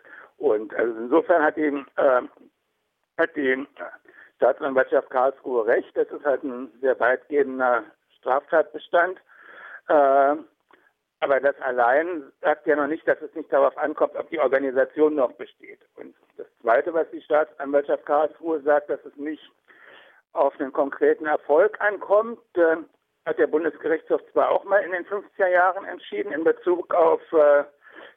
Und 0.42 0.74
also 0.74 0.92
insofern 0.98 1.40
hat 1.44 1.56
die, 1.56 1.68
äh, 1.68 2.22
hat 3.16 3.36
die 3.36 3.64
Staatsanwaltschaft 4.36 5.08
Karlsruhe 5.08 5.64
recht. 5.66 5.96
Das 5.96 6.08
ist 6.08 6.24
halt 6.24 6.42
ein 6.42 6.68
sehr 6.80 6.98
weitgehender 6.98 7.84
Straftatbestand. 8.18 9.18
Äh, 9.86 10.34
aber 11.20 11.38
das 11.40 11.54
allein 11.60 12.24
sagt 12.40 12.66
ja 12.66 12.74
noch 12.74 12.88
nicht, 12.88 13.06
dass 13.06 13.22
es 13.22 13.32
nicht 13.36 13.52
darauf 13.52 13.78
ankommt, 13.78 14.16
ob 14.16 14.28
die 14.30 14.40
Organisation 14.40 15.14
noch 15.14 15.30
besteht. 15.34 15.78
Und 15.94 16.12
das 16.36 16.48
Zweite, 16.60 16.92
was 16.92 17.08
die 17.12 17.22
Staatsanwaltschaft 17.22 18.04
Karlsruhe 18.04 18.60
sagt, 18.62 18.90
dass 18.90 18.98
es 19.04 19.14
nicht 19.14 19.48
auf 20.32 20.58
einen 20.58 20.72
konkreten 20.72 21.26
Erfolg 21.26 21.80
ankommt, 21.80 22.40
äh, 22.54 22.78
hat 23.26 23.38
der 23.38 23.46
Bundesgerichtshof 23.46 24.20
zwar 24.32 24.50
auch 24.50 24.64
mal 24.64 24.82
in 24.82 24.90
den 24.90 25.06
50er 25.06 25.46
Jahren 25.46 25.84
entschieden 25.84 26.32
in 26.32 26.42
Bezug 26.42 26.92
auf 26.92 27.20
äh, 27.32 27.62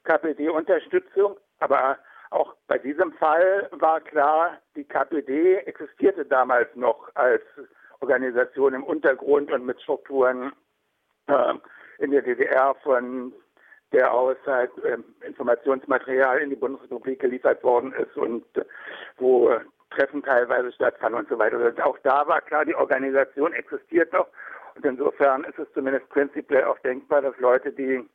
KPD-Unterstützung, 0.02 1.36
aber 1.60 1.98
auch 2.30 2.54
bei 2.66 2.78
diesem 2.78 3.12
Fall 3.12 3.68
war 3.72 4.00
klar, 4.00 4.58
die 4.74 4.84
KPD 4.84 5.56
existierte 5.58 6.24
damals 6.24 6.68
noch 6.74 7.08
als 7.14 7.42
Organisation 8.00 8.74
im 8.74 8.84
Untergrund 8.84 9.50
und 9.52 9.64
mit 9.64 9.80
Strukturen 9.80 10.52
äh, 11.28 11.54
in 11.98 12.10
der 12.10 12.22
DDR 12.22 12.74
von 12.82 13.32
der 13.92 14.12
aus 14.12 14.36
halt, 14.46 14.70
äh, 14.84 14.98
Informationsmaterial 15.24 16.38
in 16.38 16.50
die 16.50 16.56
Bundesrepublik 16.56 17.20
geliefert 17.20 17.62
worden 17.62 17.92
ist 17.92 18.16
und 18.16 18.44
äh, 18.56 18.64
wo 19.16 19.50
Treffen 19.90 20.22
teilweise 20.22 20.72
stattfanden 20.72 21.20
und 21.20 21.28
so 21.28 21.38
weiter. 21.38 21.58
Also 21.58 21.82
auch 21.82 21.98
da 22.02 22.26
war 22.26 22.40
klar, 22.40 22.64
die 22.64 22.74
Organisation 22.74 23.52
existiert 23.52 24.12
noch 24.12 24.26
und 24.74 24.84
insofern 24.84 25.44
ist 25.44 25.58
es 25.58 25.72
zumindest 25.72 26.08
prinzipiell 26.10 26.64
auch 26.64 26.78
denkbar, 26.80 27.22
dass 27.22 27.38
Leute 27.38 27.72
die 27.72 28.06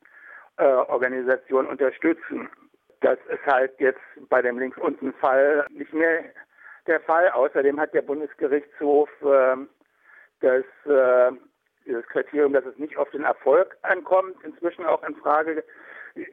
äh, 0.58 0.64
Organisation 0.64 1.66
unterstützen. 1.66 2.50
Das 3.02 3.18
ist 3.30 3.46
halt 3.46 3.74
jetzt 3.80 4.00
bei 4.30 4.42
dem 4.42 4.60
links 4.60 4.78
unten 4.78 5.14
Fall 5.14 5.66
nicht 5.70 5.94
mehr 5.94 6.24
der 6.88 7.00
Fall. 7.02 7.30
Außerdem 7.30 7.80
hat 7.80 7.94
der 7.94 8.04
Bundesgerichtshof 8.04 9.10
äh, 9.22 9.58
das 10.40 10.64
äh, 10.86 11.32
dieses 11.86 12.06
Kriterium, 12.08 12.54
dass 12.54 12.66
es 12.66 12.78
nicht 12.78 12.98
auf 12.98 13.10
den 13.10 13.24
Erfolg 13.24 13.76
ankommt, 13.82 14.36
inzwischen 14.44 14.86
auch 14.86 15.04
in 15.04 15.16
Frage 15.16 15.64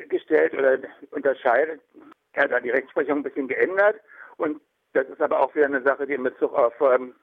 gestellt 0.08 0.52
oder 0.54 0.78
unterscheidet. 1.10 1.80
Er 2.32 2.44
hat 2.44 2.50
da 2.50 2.60
die 2.60 2.70
Rechtsprechung 2.70 3.18
ein 3.18 3.22
bisschen 3.22 3.48
geändert 3.48 3.96
und 4.36 4.60
das 4.92 5.08
ist 5.08 5.20
aber 5.20 5.40
auch 5.40 5.54
wieder 5.54 5.66
eine 5.66 5.82
Sache, 5.82 6.06
die 6.06 6.14
in 6.14 6.22
Bezug 6.22 6.52
auf 6.52 6.74
ähm, 6.80 7.14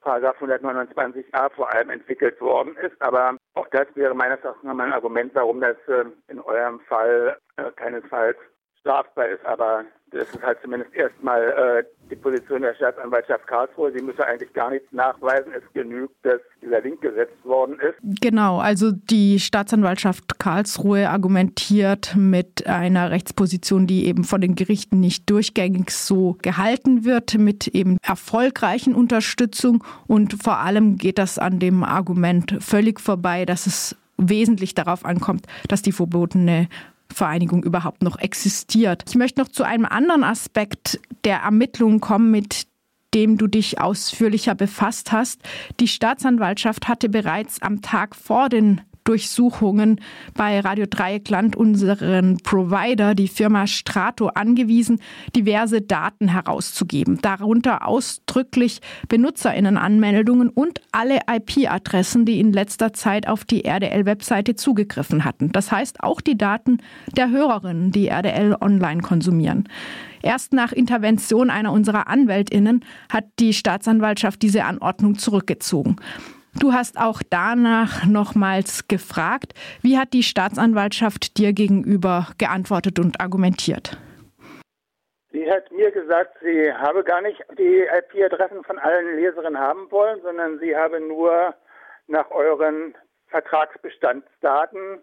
Paragraph 0.00 0.40
129a 0.42 1.50
vor 1.54 1.72
allem 1.72 1.90
entwickelt 1.90 2.40
worden 2.40 2.76
ist. 2.76 3.00
Aber 3.00 3.36
auch 3.54 3.68
das 3.68 3.86
wäre 3.94 4.14
meines 4.14 4.42
Erachtens 4.42 4.64
nochmal 4.64 4.88
ein 4.88 4.92
Argument, 4.92 5.34
warum 5.34 5.60
das 5.60 5.76
äh, 5.88 6.04
in 6.28 6.40
eurem 6.40 6.80
Fall 6.80 7.36
äh, 7.56 7.70
keinesfalls 7.72 8.36
strafbar 8.82 9.28
ist. 9.28 9.44
Aber 9.46 9.84
das 10.10 10.28
ist 10.28 10.42
halt 10.42 10.58
zumindest 10.62 10.94
erstmal 10.94 11.42
äh, 11.42 11.84
die 12.10 12.16
Position 12.16 12.60
der 12.60 12.74
Staatsanwaltschaft 12.74 13.46
Karlsruhe. 13.46 13.92
Sie 13.92 14.02
müsse 14.02 14.26
eigentlich 14.26 14.52
gar 14.52 14.70
nichts 14.70 14.92
nachweisen. 14.92 15.52
Es 15.56 15.62
genügt, 15.72 16.14
dass 16.22 16.40
dieser 16.60 16.82
Link 16.82 17.00
gesetzt 17.00 17.42
worden 17.44 17.78
ist. 17.80 17.96
Genau, 18.20 18.58
also 18.58 18.92
die 18.92 19.40
Staatsanwaltschaft 19.40 20.38
Karlsruhe 20.38 21.08
argumentiert 21.08 22.14
mit 22.14 22.66
einer 22.66 23.10
Rechtsposition, 23.10 23.86
die 23.86 24.06
eben 24.06 24.24
von 24.24 24.42
den 24.42 24.54
Gerichten 24.54 25.00
nicht 25.00 25.30
durchgängig 25.30 25.90
so 25.90 26.36
gehalten 26.42 27.04
wird, 27.06 27.38
mit 27.38 27.68
eben 27.68 27.96
erfolgreichen 28.02 28.94
Unterstützung. 28.94 29.82
Und 30.06 30.42
vor 30.42 30.58
allem 30.58 30.98
geht 30.98 31.16
das 31.16 31.38
an 31.38 31.58
dem 31.58 31.82
Argument 31.84 32.56
völlig 32.60 33.00
vorbei, 33.00 33.46
dass 33.46 33.66
es 33.66 33.96
wesentlich 34.18 34.74
darauf 34.74 35.04
ankommt, 35.04 35.46
dass 35.68 35.82
die 35.82 35.92
verbotene 35.92 36.68
Vereinigung 37.12 37.62
überhaupt 37.62 38.02
noch 38.02 38.18
existiert. 38.18 39.04
Ich 39.08 39.14
möchte 39.14 39.40
noch 39.40 39.48
zu 39.48 39.62
einem 39.62 39.84
anderen 39.84 40.24
Aspekt 40.24 41.00
der 41.24 41.38
Ermittlungen 41.38 42.00
kommen, 42.00 42.30
mit 42.30 42.66
dem 43.14 43.36
du 43.36 43.46
dich 43.46 43.80
ausführlicher 43.80 44.54
befasst 44.54 45.12
hast. 45.12 45.40
Die 45.80 45.88
Staatsanwaltschaft 45.88 46.88
hatte 46.88 47.08
bereits 47.08 47.60
am 47.60 47.82
Tag 47.82 48.16
vor 48.16 48.48
den 48.48 48.80
Durchsuchungen 49.04 50.00
bei 50.34 50.60
Radio 50.60 50.86
Dreieckland 50.88 51.56
unseren 51.56 52.38
Provider, 52.38 53.14
die 53.14 53.28
Firma 53.28 53.66
Strato, 53.66 54.28
angewiesen, 54.28 55.00
diverse 55.34 55.80
Daten 55.80 56.28
herauszugeben, 56.28 57.20
darunter 57.22 57.86
ausdrücklich 57.86 58.80
Benutzerinnenanmeldungen 59.08 60.48
und 60.48 60.80
alle 60.92 61.20
IP-Adressen, 61.30 62.24
die 62.24 62.40
in 62.40 62.52
letzter 62.52 62.92
Zeit 62.92 63.28
auf 63.28 63.44
die 63.44 63.64
RDL-Webseite 63.64 64.54
zugegriffen 64.54 65.24
hatten. 65.24 65.52
Das 65.52 65.72
heißt 65.72 66.02
auch 66.02 66.20
die 66.20 66.38
Daten 66.38 66.78
der 67.16 67.30
Hörerinnen, 67.30 67.90
die 67.90 68.08
RDL 68.08 68.56
online 68.60 69.02
konsumieren. 69.02 69.68
Erst 70.22 70.52
nach 70.52 70.72
Intervention 70.72 71.50
einer 71.50 71.72
unserer 71.72 72.06
Anwältinnen 72.06 72.84
hat 73.08 73.24
die 73.40 73.52
Staatsanwaltschaft 73.52 74.40
diese 74.40 74.64
Anordnung 74.64 75.18
zurückgezogen. 75.18 75.96
Du 76.60 76.72
hast 76.72 76.98
auch 76.98 77.22
danach 77.28 78.06
nochmals 78.06 78.86
gefragt, 78.86 79.54
wie 79.80 79.98
hat 79.98 80.12
die 80.12 80.22
Staatsanwaltschaft 80.22 81.38
dir 81.38 81.52
gegenüber 81.52 82.28
geantwortet 82.38 82.98
und 82.98 83.20
argumentiert? 83.20 83.98
Sie 85.30 85.50
hat 85.50 85.72
mir 85.72 85.90
gesagt, 85.90 86.36
sie 86.42 86.72
habe 86.72 87.02
gar 87.04 87.22
nicht 87.22 87.42
die 87.58 87.80
IP-Adressen 87.80 88.62
von 88.64 88.78
allen 88.78 89.16
Leserinnen 89.16 89.58
haben 89.58 89.90
wollen, 89.90 90.20
sondern 90.22 90.58
sie 90.58 90.76
habe 90.76 91.00
nur 91.00 91.54
nach 92.06 92.30
euren 92.30 92.94
Vertragsbestandsdaten 93.28 95.00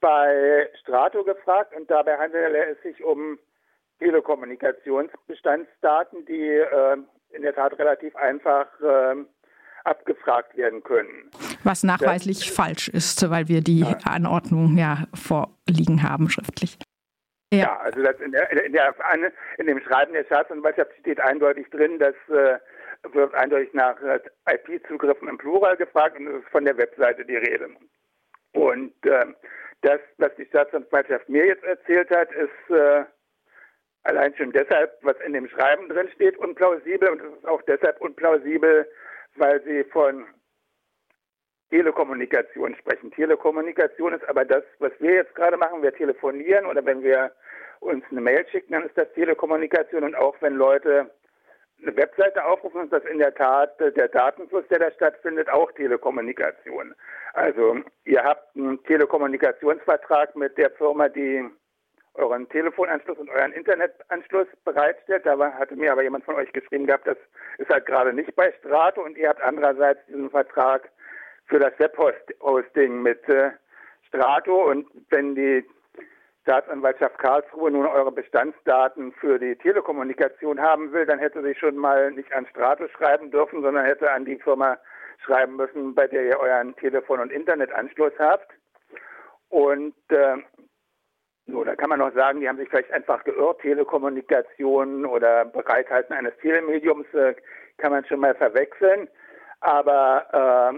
bei 0.00 0.70
Strato 0.80 1.24
gefragt 1.24 1.74
und 1.76 1.90
dabei 1.90 2.16
handele 2.18 2.66
es 2.66 2.80
sich 2.82 3.02
um 3.02 3.40
Telekommunikationsbestandsdaten, 3.98 6.24
die 6.26 6.50
äh, 6.50 6.98
in 7.30 7.42
der 7.42 7.54
Tat 7.54 7.76
relativ 7.78 8.14
einfach 8.14 8.68
äh, 8.80 9.24
abgefragt 9.84 10.56
werden 10.56 10.82
können. 10.82 11.30
Was 11.62 11.82
nachweislich 11.82 12.46
das, 12.46 12.54
falsch 12.54 12.88
ist, 12.88 13.30
weil 13.30 13.48
wir 13.48 13.60
die 13.60 13.80
ja. 13.80 13.98
Anordnung 14.04 14.76
ja 14.76 15.04
vorliegen 15.14 16.02
haben 16.02 16.28
schriftlich. 16.28 16.78
Ja, 17.52 17.58
ja 17.58 17.78
also 17.78 18.00
in, 18.00 18.32
der, 18.32 18.50
in, 18.50 18.72
der, 18.72 18.94
in, 19.58 19.66
dem 19.66 19.80
Schreiben 19.80 20.12
der 20.12 20.24
Staatsanwaltschaft 20.24 20.90
steht 21.00 21.20
eindeutig 21.20 21.68
drin, 21.70 21.98
dass 21.98 22.14
äh, 22.28 22.58
wird 23.12 23.34
eindeutig 23.34 23.72
nach 23.74 24.00
äh, 24.02 24.20
IP-Zugriffen 24.50 25.28
im 25.28 25.38
Plural 25.38 25.76
gefragt 25.76 26.18
und 26.18 26.26
es 26.26 26.42
ist 26.42 26.48
von 26.48 26.64
der 26.64 26.76
Webseite 26.76 27.24
die 27.24 27.36
Rede. 27.36 27.68
Und 28.52 28.94
äh, 29.04 29.26
das, 29.82 30.00
was 30.16 30.34
die 30.36 30.46
Staatsanwaltschaft 30.46 31.28
mir 31.28 31.46
jetzt 31.46 31.64
erzählt 31.64 32.10
hat, 32.10 32.32
ist 32.32 32.74
äh, 32.74 33.04
allein 34.04 34.34
schon 34.36 34.52
deshalb, 34.52 34.92
was 35.02 35.16
in 35.26 35.34
dem 35.34 35.48
Schreiben 35.48 35.88
drin 35.88 36.08
steht, 36.14 36.38
unplausibel 36.38 37.08
und 37.10 37.20
es 37.20 37.38
ist 37.38 37.46
auch 37.46 37.62
deshalb 37.62 38.00
unplausibel, 38.00 38.88
weil 39.36 39.62
Sie 39.62 39.84
von 39.84 40.26
Telekommunikation 41.70 42.76
sprechen. 42.76 43.10
Telekommunikation 43.10 44.12
ist 44.12 44.28
aber 44.28 44.44
das, 44.44 44.62
was 44.78 44.92
wir 45.00 45.14
jetzt 45.14 45.34
gerade 45.34 45.56
machen. 45.56 45.82
Wir 45.82 45.94
telefonieren 45.94 46.66
oder 46.66 46.84
wenn 46.84 47.02
wir 47.02 47.32
uns 47.80 48.04
eine 48.10 48.20
Mail 48.20 48.46
schicken, 48.50 48.72
dann 48.72 48.84
ist 48.84 48.96
das 48.96 49.12
Telekommunikation. 49.14 50.04
Und 50.04 50.14
auch 50.14 50.36
wenn 50.40 50.54
Leute 50.54 51.10
eine 51.82 51.96
Webseite 51.96 52.44
aufrufen, 52.44 52.84
ist 52.84 52.92
das 52.92 53.04
in 53.04 53.18
der 53.18 53.34
Tat 53.34 53.78
der 53.80 54.08
Datenfluss, 54.08 54.66
der 54.68 54.78
da 54.78 54.90
stattfindet, 54.92 55.48
auch 55.48 55.72
Telekommunikation. 55.72 56.94
Also 57.32 57.78
ihr 58.04 58.22
habt 58.22 58.56
einen 58.56 58.82
Telekommunikationsvertrag 58.84 60.36
mit 60.36 60.56
der 60.56 60.70
Firma, 60.70 61.08
die 61.08 61.44
euren 62.14 62.48
Telefonanschluss 62.48 63.18
und 63.18 63.30
euren 63.30 63.52
Internetanschluss 63.52 64.46
bereitstellt. 64.64 65.26
Da 65.26 65.38
hatte 65.54 65.76
mir 65.76 65.92
aber 65.92 66.02
jemand 66.02 66.24
von 66.24 66.36
euch 66.36 66.52
geschrieben 66.52 66.86
gehabt, 66.86 67.06
das 67.06 67.18
ist 67.58 67.70
halt 67.70 67.86
gerade 67.86 68.12
nicht 68.12 68.34
bei 68.36 68.52
Strato 68.60 69.02
und 69.02 69.16
ihr 69.16 69.28
habt 69.28 69.42
andererseits 69.42 70.04
diesen 70.06 70.30
Vertrag 70.30 70.88
für 71.46 71.58
das 71.58 71.78
Webhosting 71.78 73.02
mit 73.02 73.28
äh, 73.28 73.50
Strato 74.08 74.70
und 74.70 74.86
wenn 75.10 75.34
die 75.34 75.64
Staatsanwaltschaft 76.42 77.18
Karlsruhe 77.18 77.70
nun 77.70 77.86
eure 77.86 78.12
Bestandsdaten 78.12 79.12
für 79.14 79.38
die 79.38 79.56
Telekommunikation 79.56 80.60
haben 80.60 80.92
will, 80.92 81.06
dann 81.06 81.18
hätte 81.18 81.42
sie 81.42 81.54
schon 81.54 81.76
mal 81.76 82.12
nicht 82.12 82.32
an 82.32 82.46
Strato 82.46 82.86
schreiben 82.88 83.30
dürfen, 83.30 83.62
sondern 83.62 83.86
hätte 83.86 84.10
an 84.10 84.26
die 84.26 84.36
Firma 84.36 84.76
schreiben 85.24 85.56
müssen, 85.56 85.94
bei 85.94 86.06
der 86.06 86.24
ihr 86.24 86.38
euren 86.38 86.76
Telefon- 86.76 87.20
und 87.20 87.32
Internetanschluss 87.32 88.12
habt. 88.18 88.52
Und 89.48 89.94
äh, 90.10 90.36
so, 91.46 91.62
da 91.62 91.76
kann 91.76 91.90
man 91.90 91.98
noch 91.98 92.14
sagen, 92.14 92.40
die 92.40 92.48
haben 92.48 92.56
sich 92.56 92.70
vielleicht 92.70 92.92
einfach 92.92 93.22
geirrt. 93.24 93.60
Telekommunikation 93.60 95.04
oder 95.04 95.44
Bereithalten 95.44 96.14
eines 96.14 96.36
Telemediums 96.38 97.06
äh, 97.12 97.34
kann 97.76 97.92
man 97.92 98.04
schon 98.06 98.20
mal 98.20 98.34
verwechseln. 98.34 99.08
Aber 99.60 100.72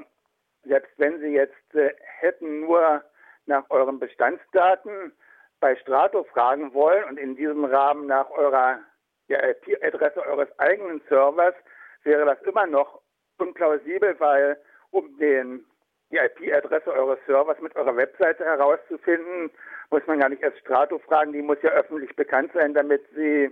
äh, 0.65 0.69
selbst 0.69 0.93
wenn 0.97 1.21
Sie 1.21 1.29
jetzt 1.29 1.75
äh, 1.75 1.95
hätten 2.19 2.61
nur 2.61 3.03
nach 3.47 3.65
euren 3.71 4.01
Bestandsdaten 4.01 5.13
bei 5.61 5.77
Strato 5.77 6.25
fragen 6.25 6.75
wollen 6.75 7.05
und 7.05 7.19
in 7.19 7.37
diesem 7.37 7.65
Rahmen 7.65 8.07
nach 8.07 8.29
eurer 8.31 8.81
IP-Adresse 9.29 10.25
eures 10.27 10.49
eigenen 10.59 11.01
Servers, 11.09 11.55
wäre 12.03 12.25
das 12.25 12.41
immer 12.43 12.67
noch 12.67 13.01
unplausibel, 13.39 14.19
weil 14.19 14.57
um 14.91 15.17
den, 15.19 15.65
die 16.11 16.19
IP-Adresse 16.19 16.93
eures 16.93 17.19
Servers 17.27 17.61
mit 17.61 17.75
eurer 17.77 17.97
Webseite 17.97 18.45
herauszufinden, 18.45 19.51
muss 19.91 20.07
man 20.07 20.21
gar 20.21 20.29
nicht 20.29 20.43
erst 20.43 20.59
Strato 20.59 20.99
fragen, 20.99 21.33
die 21.33 21.43
muss 21.43 21.59
ja 21.63 21.71
öffentlich 21.71 22.15
bekannt 22.15 22.53
sein, 22.55 22.75
damit 22.75 23.03
die 23.17 23.51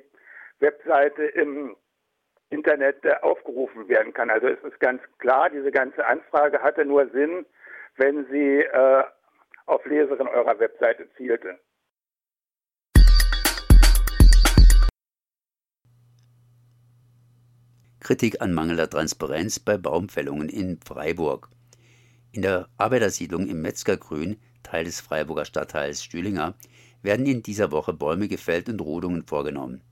Webseite 0.60 1.24
im 1.24 1.76
Internet 2.50 3.04
äh, 3.04 3.14
aufgerufen 3.22 3.88
werden 3.88 4.12
kann. 4.12 4.30
Also 4.30 4.48
es 4.48 4.62
ist 4.62 4.78
ganz 4.78 5.02
klar, 5.18 5.50
diese 5.50 5.72
ganze 5.72 6.06
Anfrage 6.06 6.62
hatte 6.62 6.84
nur 6.84 7.08
Sinn, 7.10 7.44
wenn 7.96 8.26
sie 8.30 8.60
äh, 8.60 9.04
auf 9.66 9.84
Leserinnen 9.86 10.28
eurer 10.28 10.58
Webseite 10.58 11.08
zielte. 11.16 11.58
Kritik 18.00 18.42
an 18.42 18.52
mangelnder 18.52 18.90
Transparenz 18.90 19.58
bei 19.58 19.78
Baumfällungen 19.78 20.50
in 20.50 20.78
Freiburg. 20.86 21.48
In 22.34 22.42
der 22.42 22.66
Arbeitersiedlung 22.78 23.46
im 23.46 23.62
Metzgergrün, 23.62 24.38
Teil 24.64 24.86
des 24.86 24.98
Freiburger 24.98 25.44
Stadtteils 25.44 26.02
Stühlinger, 26.02 26.54
werden 27.00 27.26
in 27.26 27.44
dieser 27.44 27.70
Woche 27.70 27.92
Bäume 27.92 28.26
gefällt 28.26 28.68
und 28.68 28.80
Rodungen 28.80 29.22
vorgenommen. 29.22 29.82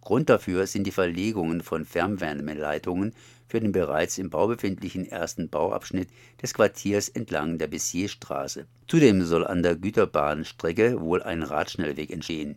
Grund 0.00 0.30
dafür 0.30 0.66
sind 0.66 0.86
die 0.86 0.92
Verlegungen 0.92 1.60
von 1.60 1.84
Fernwärmeleitungen 1.84 3.12
für 3.48 3.60
den 3.60 3.72
bereits 3.72 4.16
im 4.16 4.30
Bau 4.30 4.46
befindlichen 4.46 5.04
ersten 5.04 5.50
Bauabschnitt 5.50 6.08
des 6.40 6.54
Quartiers 6.54 7.10
entlang 7.10 7.58
der 7.58 7.66
Bessierstraße. 7.66 8.66
Zudem 8.88 9.22
soll 9.22 9.46
an 9.46 9.62
der 9.62 9.76
Güterbahnstrecke 9.76 11.02
wohl 11.02 11.22
ein 11.22 11.42
Radschnellweg 11.42 12.10
entstehen. 12.10 12.56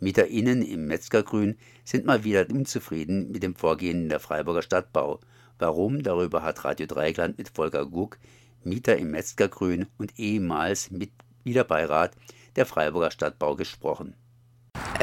MieterInnen 0.00 0.62
im 0.62 0.86
Metzgergrün 0.86 1.58
sind 1.84 2.06
mal 2.06 2.24
wieder 2.24 2.48
unzufrieden 2.48 3.30
mit 3.30 3.42
dem 3.42 3.56
Vorgehen 3.56 4.08
der 4.08 4.20
Freiburger 4.20 4.62
Stadtbau. 4.62 5.20
Warum? 5.58 6.02
Darüber 6.02 6.42
hat 6.42 6.64
Radio 6.64 6.86
Dreigland 6.86 7.36
mit 7.36 7.50
Volker 7.50 7.86
Guck, 7.86 8.18
Mieter 8.64 8.96
im 8.96 9.10
Metzgergrün 9.10 9.86
und 9.98 10.18
ehemals 10.18 10.90
Mitgliederbeirat 10.90 12.12
der 12.56 12.66
Freiburger 12.66 13.10
Stadtbau 13.10 13.56
gesprochen. 13.56 14.14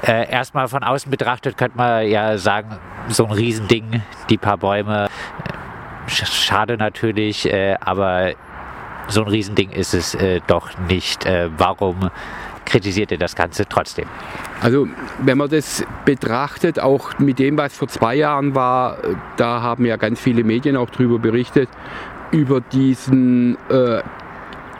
Äh, 0.03 0.31
erstmal 0.31 0.67
von 0.67 0.83
außen 0.83 1.11
betrachtet 1.11 1.57
könnte 1.57 1.77
man 1.77 2.07
ja 2.07 2.37
sagen, 2.37 2.77
so 3.09 3.25
ein 3.25 3.31
Riesending, 3.31 4.01
die 4.29 4.37
paar 4.37 4.57
Bäume, 4.57 5.09
schade 6.07 6.77
natürlich, 6.77 7.51
äh, 7.51 7.75
aber 7.79 8.33
so 9.07 9.21
ein 9.21 9.27
Riesending 9.27 9.71
ist 9.71 9.93
es 9.93 10.15
äh, 10.15 10.41
doch 10.47 10.77
nicht. 10.87 11.25
Äh, 11.25 11.49
warum 11.57 12.09
kritisiert 12.65 13.11
ihr 13.11 13.17
das 13.17 13.35
Ganze 13.35 13.65
trotzdem? 13.67 14.05
Also 14.61 14.87
wenn 15.19 15.37
man 15.37 15.49
das 15.49 15.83
betrachtet, 16.05 16.79
auch 16.79 17.19
mit 17.19 17.39
dem, 17.39 17.57
was 17.57 17.75
vor 17.75 17.87
zwei 17.87 18.15
Jahren 18.15 18.55
war, 18.55 18.97
da 19.37 19.61
haben 19.61 19.85
ja 19.85 19.97
ganz 19.97 20.19
viele 20.19 20.43
Medien 20.43 20.77
auch 20.77 20.89
darüber 20.89 21.19
berichtet, 21.19 21.69
über 22.31 22.61
diesen 22.61 23.57
äh, 23.69 24.01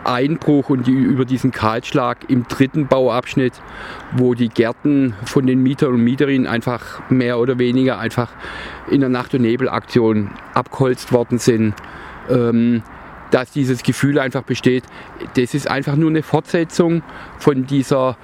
Einbruch 0.04 0.70
und 0.70 0.88
die, 0.88 0.94
über 0.94 1.26
diesen 1.26 1.52
Kahlschlag 1.52 2.30
im 2.30 2.48
dritten 2.48 2.88
Bauabschnitt, 2.88 3.54
wo 4.14 4.34
die 4.34 4.50
Gärten 4.50 5.14
von 5.26 5.46
den 5.46 5.62
Mietern 5.62 5.94
und 5.94 6.04
Mieterinnen 6.04 6.48
einfach 6.48 7.10
mehr 7.10 7.40
oder 7.40 7.60
weniger 7.60 8.00
einfach 8.00 8.32
in 8.90 9.02
der 9.02 9.10
Nacht- 9.10 9.34
und 9.34 9.42
Nebelaktion 9.42 10.32
abgeholzt 10.54 11.12
worden 11.12 11.38
sind. 11.38 11.76
Ähm, 12.30 12.84
dass 13.32 13.52
dieses 13.52 13.84
Gefühl 13.84 14.20
einfach 14.20 14.44
besteht, 14.44 14.84
das 15.36 15.54
ist 15.54 15.70
einfach 15.70 15.96
nur 15.96 16.10
eine 16.10 16.22
Fortsetzung 16.22 17.02
von 17.38 17.66
dieser 17.66 18.18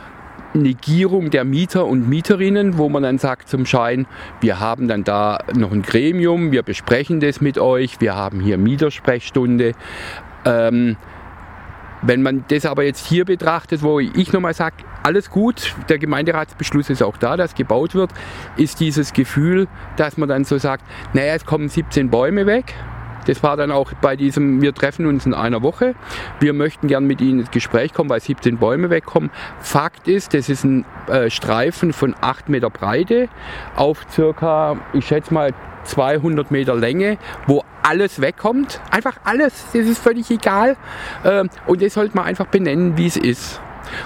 Negierung 0.54 1.30
der 1.30 1.44
Mieter 1.44 1.86
und 1.86 2.08
Mieterinnen, 2.10 2.78
wo 2.78 2.90
man 2.90 3.04
dann 3.04 3.18
sagt 3.18 3.50
zum 3.50 3.66
Schein, 3.66 4.08
wir 4.42 4.60
haben 4.60 4.88
dann 4.88 5.04
da 5.04 5.40
noch 5.54 5.72
ein 5.72 5.82
Gremium, 5.82 6.52
wir 6.52 6.64
besprechen 6.64 7.20
das 7.20 7.42
mit 7.42 7.58
euch, 7.58 8.00
wir 8.02 8.16
haben 8.16 8.40
hier 8.40 8.58
Mietersprechstunde. 8.58 9.74
Ähm, 10.46 10.98
wenn 12.02 12.22
man 12.22 12.46
das 12.48 12.66
aber 12.66 12.84
jetzt 12.84 13.08
hier 13.08 13.26
betrachtet, 13.26 13.82
wo 13.82 14.00
ich 14.00 14.32
nochmal 14.32 14.54
sage, 14.54 14.76
alles 15.04 15.32
gut, 15.32 15.76
der 15.90 15.98
Gemeinderatsbeschluss 15.98 16.90
ist 16.90 17.02
auch 17.02 17.18
da, 17.18 17.38
dass 17.38 17.56
gebaut 17.56 17.96
wird, 17.96 18.12
ist 18.56 18.80
dieses 18.80 19.14
Gefühl, 19.14 19.68
dass 19.96 20.18
man 20.18 20.30
dann 20.30 20.44
so 20.44 20.58
sagt, 20.58 20.84
naja, 21.14 21.34
es 21.34 21.46
kommen 21.46 21.70
17 21.70 22.10
Bäume 22.10 22.46
weg, 22.46 22.76
das 23.28 23.44
war 23.44 23.58
dann 23.58 23.72
auch 23.72 23.92
bei 24.02 24.16
diesem, 24.16 24.62
wir 24.62 24.74
treffen 24.74 25.06
uns 25.06 25.26
in 25.26 25.34
einer 25.34 25.62
Woche. 25.62 25.96
Wir 26.40 26.54
möchten 26.54 26.88
gern 26.88 27.06
mit 27.06 27.22
Ihnen 27.22 27.42
ins 27.42 27.52
Gespräch 27.52 27.94
kommen, 27.94 28.10
weil 28.10 28.22
17 28.22 28.58
Bäume 28.58 28.90
wegkommen. 28.90 29.30
Fakt 29.60 30.08
ist, 30.08 30.34
das 30.34 30.50
ist 30.50 30.64
ein 30.64 30.86
äh, 31.08 31.30
Streifen 31.30 31.94
von 31.94 32.16
8 32.20 32.50
Meter 32.50 32.70
Breite 32.70 33.30
auf 33.76 34.06
circa, 34.12 34.78
ich 34.94 35.06
schätze 35.06 35.34
mal 35.34 35.54
200 35.84 36.52
Meter 36.52 36.76
Länge, 36.76 37.18
wo 37.48 37.64
alles 37.84 38.22
wegkommt. 38.22 38.82
Einfach 38.92 39.18
alles, 39.24 39.66
das 39.74 39.86
ist 39.88 40.00
völlig 40.00 40.30
egal. 40.30 40.76
Ähm, 41.24 41.50
und 41.66 41.82
das 41.82 41.94
sollte 41.94 42.16
man 42.16 42.26
einfach 42.26 42.48
benennen, 42.48 42.98
wie 42.98 43.08
es 43.08 43.18
ist. 43.18 43.62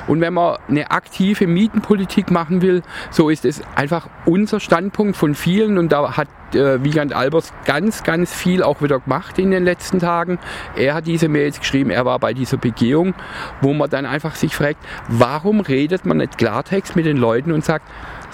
Und 0.07 0.21
wenn 0.21 0.33
man 0.33 0.57
eine 0.67 0.91
aktive 0.91 1.47
Mietenpolitik 1.47 2.31
machen 2.31 2.61
will, 2.61 2.81
so 3.09 3.29
ist 3.29 3.45
es 3.45 3.61
einfach 3.75 4.07
unser 4.25 4.59
Standpunkt 4.59 5.15
von 5.15 5.35
vielen 5.35 5.77
und 5.77 5.91
da 5.91 6.17
hat 6.17 6.27
äh, 6.55 6.83
Wiegand 6.83 7.13
Albers 7.13 7.53
ganz, 7.65 8.03
ganz 8.03 8.33
viel 8.33 8.63
auch 8.63 8.81
wieder 8.81 8.99
gemacht 8.99 9.39
in 9.39 9.51
den 9.51 9.63
letzten 9.63 9.99
Tagen. 9.99 10.39
Er 10.75 10.93
hat 10.93 11.07
diese 11.07 11.29
Mails 11.29 11.59
geschrieben, 11.59 11.89
er 11.89 12.05
war 12.05 12.19
bei 12.19 12.33
dieser 12.33 12.57
Begehung, 12.57 13.13
wo 13.61 13.73
man 13.73 13.89
dann 13.89 14.05
einfach 14.05 14.35
sich 14.35 14.55
fragt, 14.55 14.79
warum 15.07 15.61
redet 15.61 16.05
man 16.05 16.17
nicht 16.17 16.37
Klartext 16.37 16.95
mit 16.95 17.05
den 17.05 17.17
Leuten 17.17 17.51
und 17.51 17.63
sagt, 17.63 17.87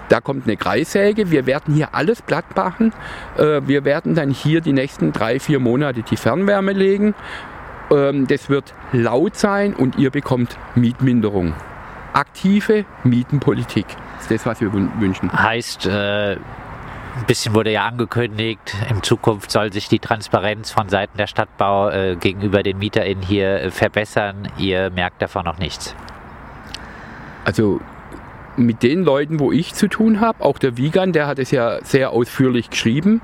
da 0.10 0.22
kommt 0.22 0.46
eine 0.46 0.56
Kreissäge, 0.56 1.32
wir 1.32 1.46
werden 1.46 1.74
hier 1.74 1.94
alles 1.94 2.22
platt 2.22 2.46
machen, 2.56 2.94
äh, 3.38 3.62
wir 3.66 3.84
werden 3.84 4.16
dann 4.16 4.30
hier 4.30 4.62
die 4.62 4.74
nächsten 4.74 5.12
drei, 5.12 5.40
vier 5.40 5.60
Monate 5.60 6.02
die 6.02 6.16
Fernwärme 6.16 6.72
legen 6.72 7.14
das 7.90 8.50
wird 8.50 8.74
laut 8.92 9.36
sein 9.36 9.74
und 9.74 9.98
ihr 9.98 10.10
bekommt 10.10 10.58
Mietminderung. 10.76 11.54
Aktive 12.14 12.86
Mietenpolitik 13.04 13.86
ist 14.20 14.32
das, 14.32 14.46
was 14.46 14.60
wir 14.62 14.74
wünschen. 14.74 15.32
Heißt, 15.32 15.86
äh, 15.86 16.34
ein 17.18 17.26
bisschen 17.26 17.54
wurde 17.56 17.72
ja 17.72 17.86
angekündigt, 17.86 18.76
in 18.90 19.02
Zukunft 19.04 19.52
soll 19.52 19.74
sich 19.74 19.88
die 19.88 20.00
Transparenz 20.00 20.72
von 20.72 20.90
Seiten 20.90 21.18
der 21.18 21.28
Stadtbau 21.28 21.90
äh, 21.90 22.16
gegenüber 22.16 22.64
den 22.64 22.78
MieterInnen 22.78 23.24
hier 23.24 23.62
äh, 23.62 23.72
verbessern. 23.72 24.50
Ihr 24.58 24.90
merkt 24.92 25.22
davon 25.22 25.46
noch 25.46 25.58
nichts. 25.58 25.96
Also 27.44 27.80
mit 28.56 28.84
den 28.84 29.04
Leuten, 29.04 29.40
wo 29.40 29.52
ich 29.52 29.74
zu 29.74 29.88
tun 29.88 30.20
habe, 30.20 30.44
auch 30.44 30.58
der 30.58 30.78
Wiegand, 30.78 31.16
der 31.16 31.28
hat 31.28 31.40
es 31.40 31.52
ja 31.52 31.84
sehr 31.84 32.12
ausführlich 32.12 32.70
geschrieben, 32.70 33.22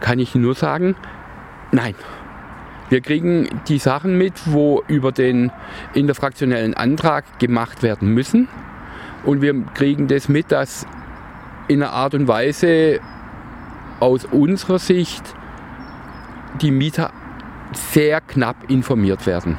kann 0.00 0.18
ich 0.18 0.34
nur 0.34 0.54
sagen, 0.54 0.96
nein. 1.72 1.94
Wir 2.90 3.00
kriegen 3.00 3.48
die 3.68 3.78
Sachen 3.78 4.18
mit, 4.18 4.34
wo 4.46 4.82
über 4.88 5.12
den 5.12 5.52
interfraktionellen 5.94 6.74
Antrag 6.74 7.38
gemacht 7.38 7.84
werden 7.84 8.12
müssen. 8.12 8.48
Und 9.24 9.42
wir 9.42 9.54
kriegen 9.74 10.08
das 10.08 10.28
mit, 10.28 10.50
dass 10.50 10.86
in 11.68 11.82
einer 11.82 11.92
Art 11.92 12.14
und 12.14 12.26
Weise 12.26 12.98
aus 14.00 14.24
unserer 14.24 14.80
Sicht 14.80 15.22
die 16.60 16.72
Mieter 16.72 17.12
sehr 17.72 18.20
knapp 18.20 18.68
informiert 18.68 19.24
werden. 19.24 19.56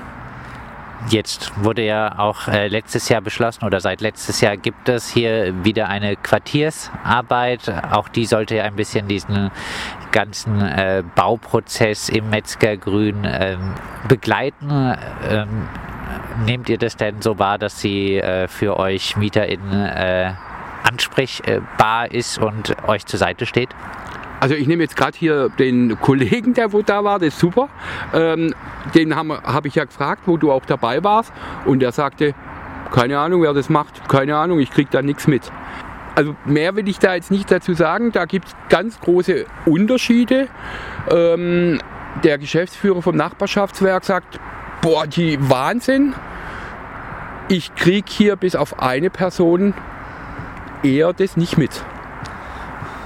Jetzt 1.10 1.52
wurde 1.64 1.84
ja 1.84 2.20
auch 2.20 2.48
äh, 2.48 2.68
letztes 2.68 3.10
Jahr 3.10 3.22
beschlossen 3.22 3.66
oder 3.66 3.80
seit 3.80 4.02
letztes 4.02 4.40
Jahr 4.40 4.56
gibt 4.56 4.88
es 4.88 5.10
hier 5.10 5.66
wieder 5.66 5.90
eine 5.90 6.16
Quartiersarbeit. 6.16 7.74
Auch 7.92 8.08
die 8.08 8.26
sollte 8.26 8.56
ja 8.58 8.64
ein 8.64 8.76
bisschen 8.76 9.08
diesen 9.08 9.52
ganzen 10.12 10.62
äh, 10.62 11.04
Bauprozess 11.16 12.08
im 12.10 12.30
Metzgergrün 12.30 13.26
ähm, 13.26 13.74
begleiten. 14.08 14.96
Ähm, 15.28 15.68
nehmt 16.46 16.70
ihr 16.70 16.78
das 16.78 16.98
denn 16.98 17.22
so 17.22 17.40
wahr, 17.40 17.58
dass 17.58 17.80
sie 17.80 18.18
äh, 18.18 18.48
für 18.48 18.78
euch 18.78 19.18
MieterInnen 19.18 19.86
äh, 19.86 20.34
ansprechbar 20.84 22.12
ist 22.12 22.38
und 22.38 22.76
euch 22.88 23.06
zur 23.06 23.20
Seite 23.20 23.46
steht? 23.46 23.70
Also 24.42 24.56
ich 24.56 24.68
nehme 24.68 24.82
jetzt 24.82 24.96
gerade 24.96 25.16
hier 25.16 25.50
den 25.50 26.00
Kollegen, 26.02 26.56
der 26.56 26.74
wo 26.74 26.82
da 26.82 27.04
war, 27.04 27.20
das 27.20 27.28
ist 27.30 27.40
super. 27.40 27.70
Ähm, 28.12 28.56
den 28.96 29.16
habe 29.16 29.40
hab 29.44 29.68
ich 29.68 29.76
ja 29.76 29.86
gefragt, 29.86 30.24
wo 30.26 30.36
du 30.36 30.52
auch 30.52 30.66
dabei 30.66 31.04
warst. 31.04 31.32
Und 31.66 31.80
der 31.80 31.92
sagte, 31.92 32.34
keine 32.92 33.20
Ahnung, 33.20 33.44
wer 33.44 33.54
das 33.54 33.70
macht, 33.70 34.10
keine 34.10 34.36
Ahnung, 34.36 34.60
ich 34.60 34.72
kriege 34.72 34.90
da 34.92 35.04
nichts 35.04 35.28
mit. 35.28 35.52
Also 36.16 36.36
mehr 36.46 36.76
will 36.76 36.90
ich 36.90 36.98
da 36.98 37.14
jetzt 37.14 37.30
nicht 37.30 37.52
dazu 37.52 37.76
sagen. 37.76 38.12
Da 38.12 38.26
gibt 38.26 38.48
es 38.48 38.56
ganz 38.68 39.00
große 39.00 39.46
Unterschiede. 39.68 40.48
Ähm, 41.12 41.80
der 42.24 42.40
Geschäftsführer 42.40 43.04
vom 43.04 43.16
Nachbarschaftswerk 43.16 44.04
sagt, 44.04 44.40
boah, 44.82 45.06
die 45.06 45.38
Wahnsinn. 45.52 46.16
Ich 47.48 47.76
kriege 47.76 48.10
hier 48.10 48.38
bis 48.38 48.56
auf 48.56 48.80
eine 48.80 49.12
Person 49.12 49.76
eher 50.82 51.14
das 51.14 51.38
nicht 51.38 51.60
mit. 51.60 51.86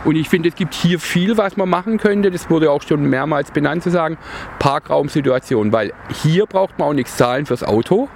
Und 0.06 0.16
ich 0.16 0.30
finde, 0.30 0.50
es 0.50 0.56
gibt 0.56 0.74
hier 0.74 1.00
viel, 1.00 1.38
was 1.38 1.58
man 1.58 1.68
machen 1.68 1.98
könnte. 1.98 2.32
Das 2.32 2.50
wurde 2.50 2.72
auch 2.72 2.84
schon 2.84 3.04
mehrmals 3.10 3.52
benannt 3.52 3.84
zu 3.84 3.90
sagen. 3.90 4.18
Parkraumsituation, 4.60 5.74
weil 5.74 5.94
hier 6.24 6.46
braucht 6.46 6.78
man 6.78 6.90
auch 6.90 6.94
nichts 6.94 7.18
zahlen 7.18 7.46
fürs 7.46 7.64
Auto. 7.64 8.08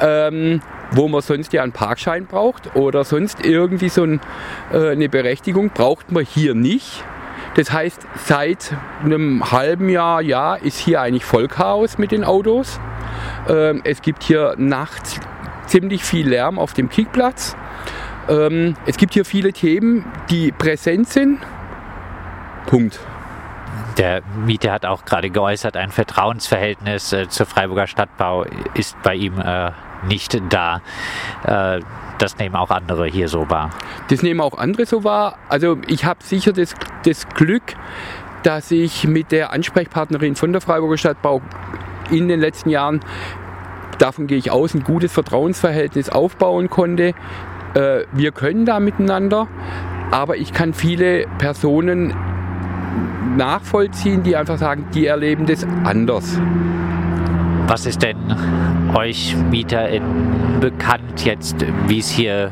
Ähm, 0.00 0.60
wo 0.92 1.08
man 1.08 1.20
sonst 1.20 1.52
ja 1.52 1.62
einen 1.62 1.72
Parkschein 1.72 2.26
braucht 2.26 2.76
oder 2.76 3.04
sonst 3.04 3.44
irgendwie 3.44 3.88
so 3.88 4.04
ein, 4.04 4.20
äh, 4.72 4.90
eine 4.90 5.08
Berechtigung 5.08 5.70
braucht 5.70 6.12
man 6.12 6.24
hier 6.24 6.54
nicht. 6.54 7.04
Das 7.56 7.72
heißt, 7.72 8.06
seit 8.14 8.74
einem 9.04 9.50
halben 9.50 9.88
Jahr, 9.88 10.22
Jahr 10.22 10.62
ist 10.62 10.78
hier 10.78 11.00
eigentlich 11.00 11.24
Vollchaos 11.24 11.98
mit 11.98 12.12
den 12.12 12.24
Autos. 12.24 12.78
Ähm, 13.48 13.80
es 13.84 14.02
gibt 14.02 14.22
hier 14.22 14.54
nachts 14.56 15.20
ziemlich 15.66 16.04
viel 16.04 16.28
Lärm 16.28 16.58
auf 16.58 16.72
dem 16.72 16.88
Kickplatz. 16.88 17.56
Ähm, 18.28 18.76
es 18.86 18.96
gibt 18.96 19.14
hier 19.14 19.24
viele 19.24 19.52
Themen, 19.52 20.04
die 20.30 20.52
präsent 20.52 21.08
sind. 21.08 21.40
Punkt. 22.66 23.00
Der 23.96 24.22
Mieter 24.44 24.70
hat 24.70 24.86
auch 24.86 25.04
gerade 25.04 25.30
geäußert, 25.30 25.76
ein 25.76 25.90
Vertrauensverhältnis 25.90 27.12
äh, 27.12 27.28
zur 27.28 27.46
Freiburger 27.46 27.86
Stadtbau 27.86 28.44
ist 28.74 28.96
bei 29.02 29.14
ihm 29.14 29.40
äh, 29.40 29.72
nicht 30.06 30.40
da. 30.50 30.82
Äh, 31.44 31.80
das 32.18 32.38
nehmen 32.38 32.56
auch 32.56 32.70
andere 32.70 33.06
hier 33.06 33.28
so 33.28 33.48
wahr. 33.50 33.70
Das 34.08 34.22
nehmen 34.22 34.40
auch 34.40 34.56
andere 34.58 34.86
so 34.86 35.04
wahr. 35.04 35.38
Also 35.48 35.78
ich 35.86 36.04
habe 36.04 36.22
sicher 36.22 36.52
das, 36.52 36.74
das 37.04 37.28
Glück, 37.28 37.74
dass 38.42 38.70
ich 38.70 39.06
mit 39.06 39.32
der 39.32 39.52
Ansprechpartnerin 39.52 40.36
von 40.36 40.52
der 40.52 40.60
Freiburger 40.60 40.96
Stadtbau 40.96 41.42
in 42.10 42.28
den 42.28 42.40
letzten 42.40 42.70
Jahren, 42.70 43.00
davon 43.98 44.26
gehe 44.26 44.38
ich 44.38 44.50
aus, 44.50 44.74
ein 44.74 44.84
gutes 44.84 45.12
Vertrauensverhältnis 45.12 46.08
aufbauen 46.08 46.70
konnte. 46.70 47.14
Äh, 47.74 48.04
wir 48.12 48.32
können 48.32 48.64
da 48.64 48.80
miteinander, 48.80 49.48
aber 50.10 50.36
ich 50.36 50.52
kann 50.52 50.72
viele 50.72 51.26
Personen 51.38 52.14
nachvollziehen, 53.36 54.22
die 54.22 54.36
einfach 54.36 54.58
sagen, 54.58 54.86
die 54.94 55.06
erleben 55.06 55.46
das 55.46 55.66
anders. 55.84 56.40
Was 57.66 57.84
ist 57.84 58.02
denn 58.02 58.16
euch 58.94 59.36
MieterInnen 59.50 60.60
bekannt 60.60 61.24
jetzt, 61.24 61.56
wie 61.86 61.98
es 61.98 62.08
hier 62.08 62.50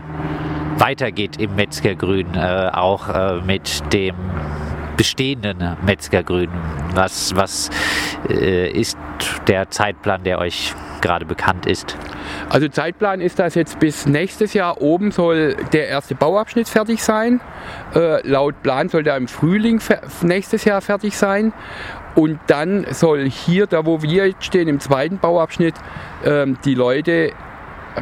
weitergeht 0.79 1.41
im 1.41 1.57
Metzgergrün, 1.57 2.35
äh, 2.35 2.69
auch 2.73 3.09
äh, 3.09 3.41
mit 3.41 3.93
dem 3.95 4.15
bestehenden 4.99 5.77
Metzgergrün? 5.87 6.51
Was, 6.95 7.35
was 7.35 7.71
äh, 8.29 8.71
ist 8.71 8.99
der 9.47 9.71
Zeitplan, 9.71 10.23
der 10.23 10.39
euch 10.39 10.75
gerade 11.07 11.25
bekannt 11.25 11.67
ist? 11.67 11.97
Also 12.49 12.69
Zeitplan 12.69 13.21
ist, 13.21 13.39
dass 13.39 13.55
jetzt 13.55 13.79
bis 13.79 14.07
nächstes 14.07 14.55
Jahr 14.55 14.83
oben 14.83 15.13
soll 15.13 15.57
der 15.73 15.89
erste 15.89 16.15
Bauabschnitt 16.15 16.69
fertig 16.69 17.03
sein. 17.03 17.41
Äh, 17.95 18.27
laut 18.27 18.61
Plan 18.63 18.89
soll 18.89 19.05
der 19.05 19.17
im 19.17 19.29
Frühling 19.29 19.81
nächstes 20.23 20.65
Jahr 20.65 20.81
fertig 20.81 21.17
sein. 21.17 21.53
Und 22.17 22.41
dann 22.47 22.87
soll 22.91 23.29
hier, 23.29 23.67
da 23.67 23.85
wo 23.85 24.03
wir 24.03 24.27
jetzt 24.29 24.45
stehen, 24.45 24.69
im 24.69 24.81
zweiten 24.81 25.19
Bauabschnitt, 25.19 25.75
äh, 26.25 26.47
die 26.65 26.75
Leute 26.75 27.33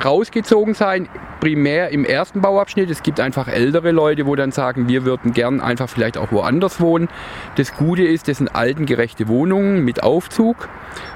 rausgezogen 0.03 0.75
sein, 0.75 1.09
primär 1.41 1.91
im 1.91 2.05
ersten 2.05 2.41
Bauabschnitt. 2.41 2.91
Es 2.91 3.03
gibt 3.03 3.21
einfach 3.21 3.49
ältere 3.49 3.91
Leute, 3.91 4.27
wo 4.27 4.35
dann 4.35 4.51
sagen, 4.51 4.89
wir 4.89 5.05
würden 5.05 5.33
gern 5.33 5.61
einfach 5.61 5.89
vielleicht 5.89 6.17
auch 6.17 6.33
woanders 6.33 6.81
wohnen. 6.81 7.09
Das 7.57 7.75
Gute 7.75 8.05
ist, 8.05 8.29
das 8.29 8.39
sind 8.39 8.55
altengerechte 8.55 9.29
Wohnungen 9.29 9.85
mit 9.85 10.03
Aufzug, 10.03 10.69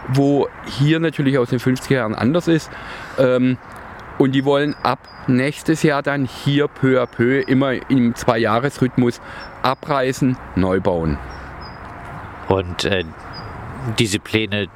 wo 0.09 0.49
hier 0.67 1.01
natürlich 1.01 1.39
aus 1.39 1.51
den 1.51 1.59
50er 1.59 1.95
Jahren 1.95 2.15
anders 2.15 2.49
ist. 2.49 2.71
Ähm, 3.19 3.59
und 4.19 4.33
die 4.33 4.45
wollen 4.45 4.75
ab 4.83 4.99
nächstes 5.29 5.83
Jahr 5.83 6.03
dann 6.03 6.25
hier 6.25 6.67
peu 6.67 7.01
à 7.01 7.07
peu 7.07 7.41
immer 7.41 7.73
im 7.91 8.15
Zwei-Jahres-Rhythmus 8.15 9.21
abreißen, 9.63 10.37
neu 10.57 10.81
bauen. 10.81 11.19
Und 12.49 12.85
äh, 12.85 13.05
diese 13.99 14.19
Pläne, 14.19 14.69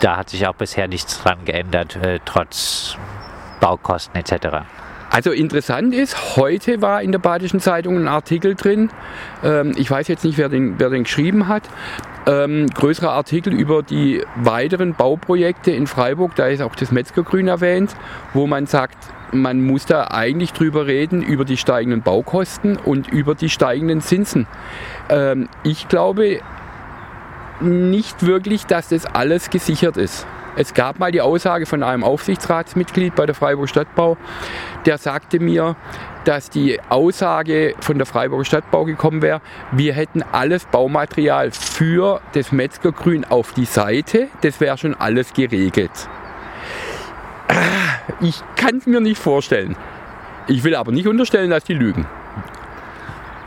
da 0.00 0.18
hat 0.18 0.30
sich 0.30 0.46
auch 0.46 0.54
bisher 0.54 0.88
nichts 0.88 1.22
dran 1.22 1.44
geändert, 1.44 1.96
äh, 1.96 2.20
trotz 2.24 2.98
Baukosten 3.64 4.20
etc. 4.20 4.58
Also 5.08 5.30
interessant 5.30 5.94
ist, 5.94 6.36
heute 6.36 6.82
war 6.82 7.00
in 7.00 7.12
der 7.12 7.18
Badischen 7.18 7.60
Zeitung 7.60 7.96
ein 7.96 8.08
Artikel 8.08 8.56
drin, 8.56 8.90
ähm, 9.42 9.72
ich 9.76 9.90
weiß 9.90 10.06
jetzt 10.08 10.22
nicht, 10.22 10.36
wer 10.36 10.50
den, 10.50 10.78
wer 10.78 10.90
den 10.90 11.04
geschrieben 11.04 11.48
hat, 11.48 11.62
ähm, 12.26 12.66
größerer 12.66 13.12
Artikel 13.12 13.54
über 13.54 13.82
die 13.82 14.22
weiteren 14.36 14.92
Bauprojekte 14.92 15.70
in 15.70 15.86
Freiburg, 15.86 16.34
da 16.34 16.48
ist 16.48 16.60
auch 16.60 16.74
das 16.74 16.92
Metzgergrün 16.92 17.48
erwähnt, 17.48 17.96
wo 18.34 18.46
man 18.46 18.66
sagt, 18.66 18.98
man 19.32 19.64
muss 19.64 19.86
da 19.86 20.08
eigentlich 20.08 20.52
drüber 20.52 20.86
reden, 20.86 21.22
über 21.22 21.46
die 21.46 21.56
steigenden 21.56 22.02
Baukosten 22.02 22.76
und 22.76 23.08
über 23.08 23.34
die 23.34 23.48
steigenden 23.48 24.02
Zinsen. 24.02 24.46
Ähm, 25.08 25.48
ich 25.62 25.88
glaube 25.88 26.40
nicht 27.60 28.26
wirklich, 28.26 28.66
dass 28.66 28.88
das 28.88 29.06
alles 29.06 29.48
gesichert 29.48 29.96
ist. 29.96 30.26
Es 30.56 30.72
gab 30.72 30.98
mal 30.98 31.10
die 31.10 31.20
Aussage 31.20 31.66
von 31.66 31.82
einem 31.82 32.04
Aufsichtsratsmitglied 32.04 33.14
bei 33.14 33.26
der 33.26 33.34
Freiburger 33.34 33.68
Stadtbau, 33.68 34.16
der 34.86 34.98
sagte 34.98 35.40
mir, 35.40 35.74
dass 36.24 36.48
die 36.48 36.80
Aussage 36.88 37.74
von 37.80 37.98
der 37.98 38.06
Freiburger 38.06 38.44
Stadtbau 38.44 38.84
gekommen 38.84 39.20
wäre, 39.20 39.40
wir 39.72 39.94
hätten 39.94 40.22
alles 40.22 40.64
Baumaterial 40.66 41.50
für 41.50 42.20
das 42.32 42.52
Metzgergrün 42.52 43.24
auf 43.24 43.52
die 43.52 43.64
Seite, 43.64 44.28
das 44.42 44.60
wäre 44.60 44.78
schon 44.78 44.94
alles 44.94 45.32
geregelt. 45.32 45.90
Ich 48.20 48.42
kann 48.56 48.76
es 48.76 48.86
mir 48.86 49.00
nicht 49.00 49.18
vorstellen. 49.18 49.76
Ich 50.46 50.62
will 50.62 50.74
aber 50.76 50.92
nicht 50.92 51.08
unterstellen, 51.08 51.50
dass 51.50 51.64
die 51.64 51.74
lügen. 51.74 52.06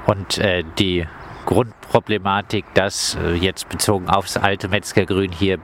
Und 0.06 0.38
äh, 0.39 0.63
die 0.78 1.06
Grundproblematik, 1.46 2.65
dass 2.74 3.17
äh, 3.24 3.34
jetzt 3.34 3.70
bezogen 3.70 4.10
aufs 4.10 4.36
alte 4.36 4.67
Metzgergrün 4.67 5.32
hier 5.32 5.60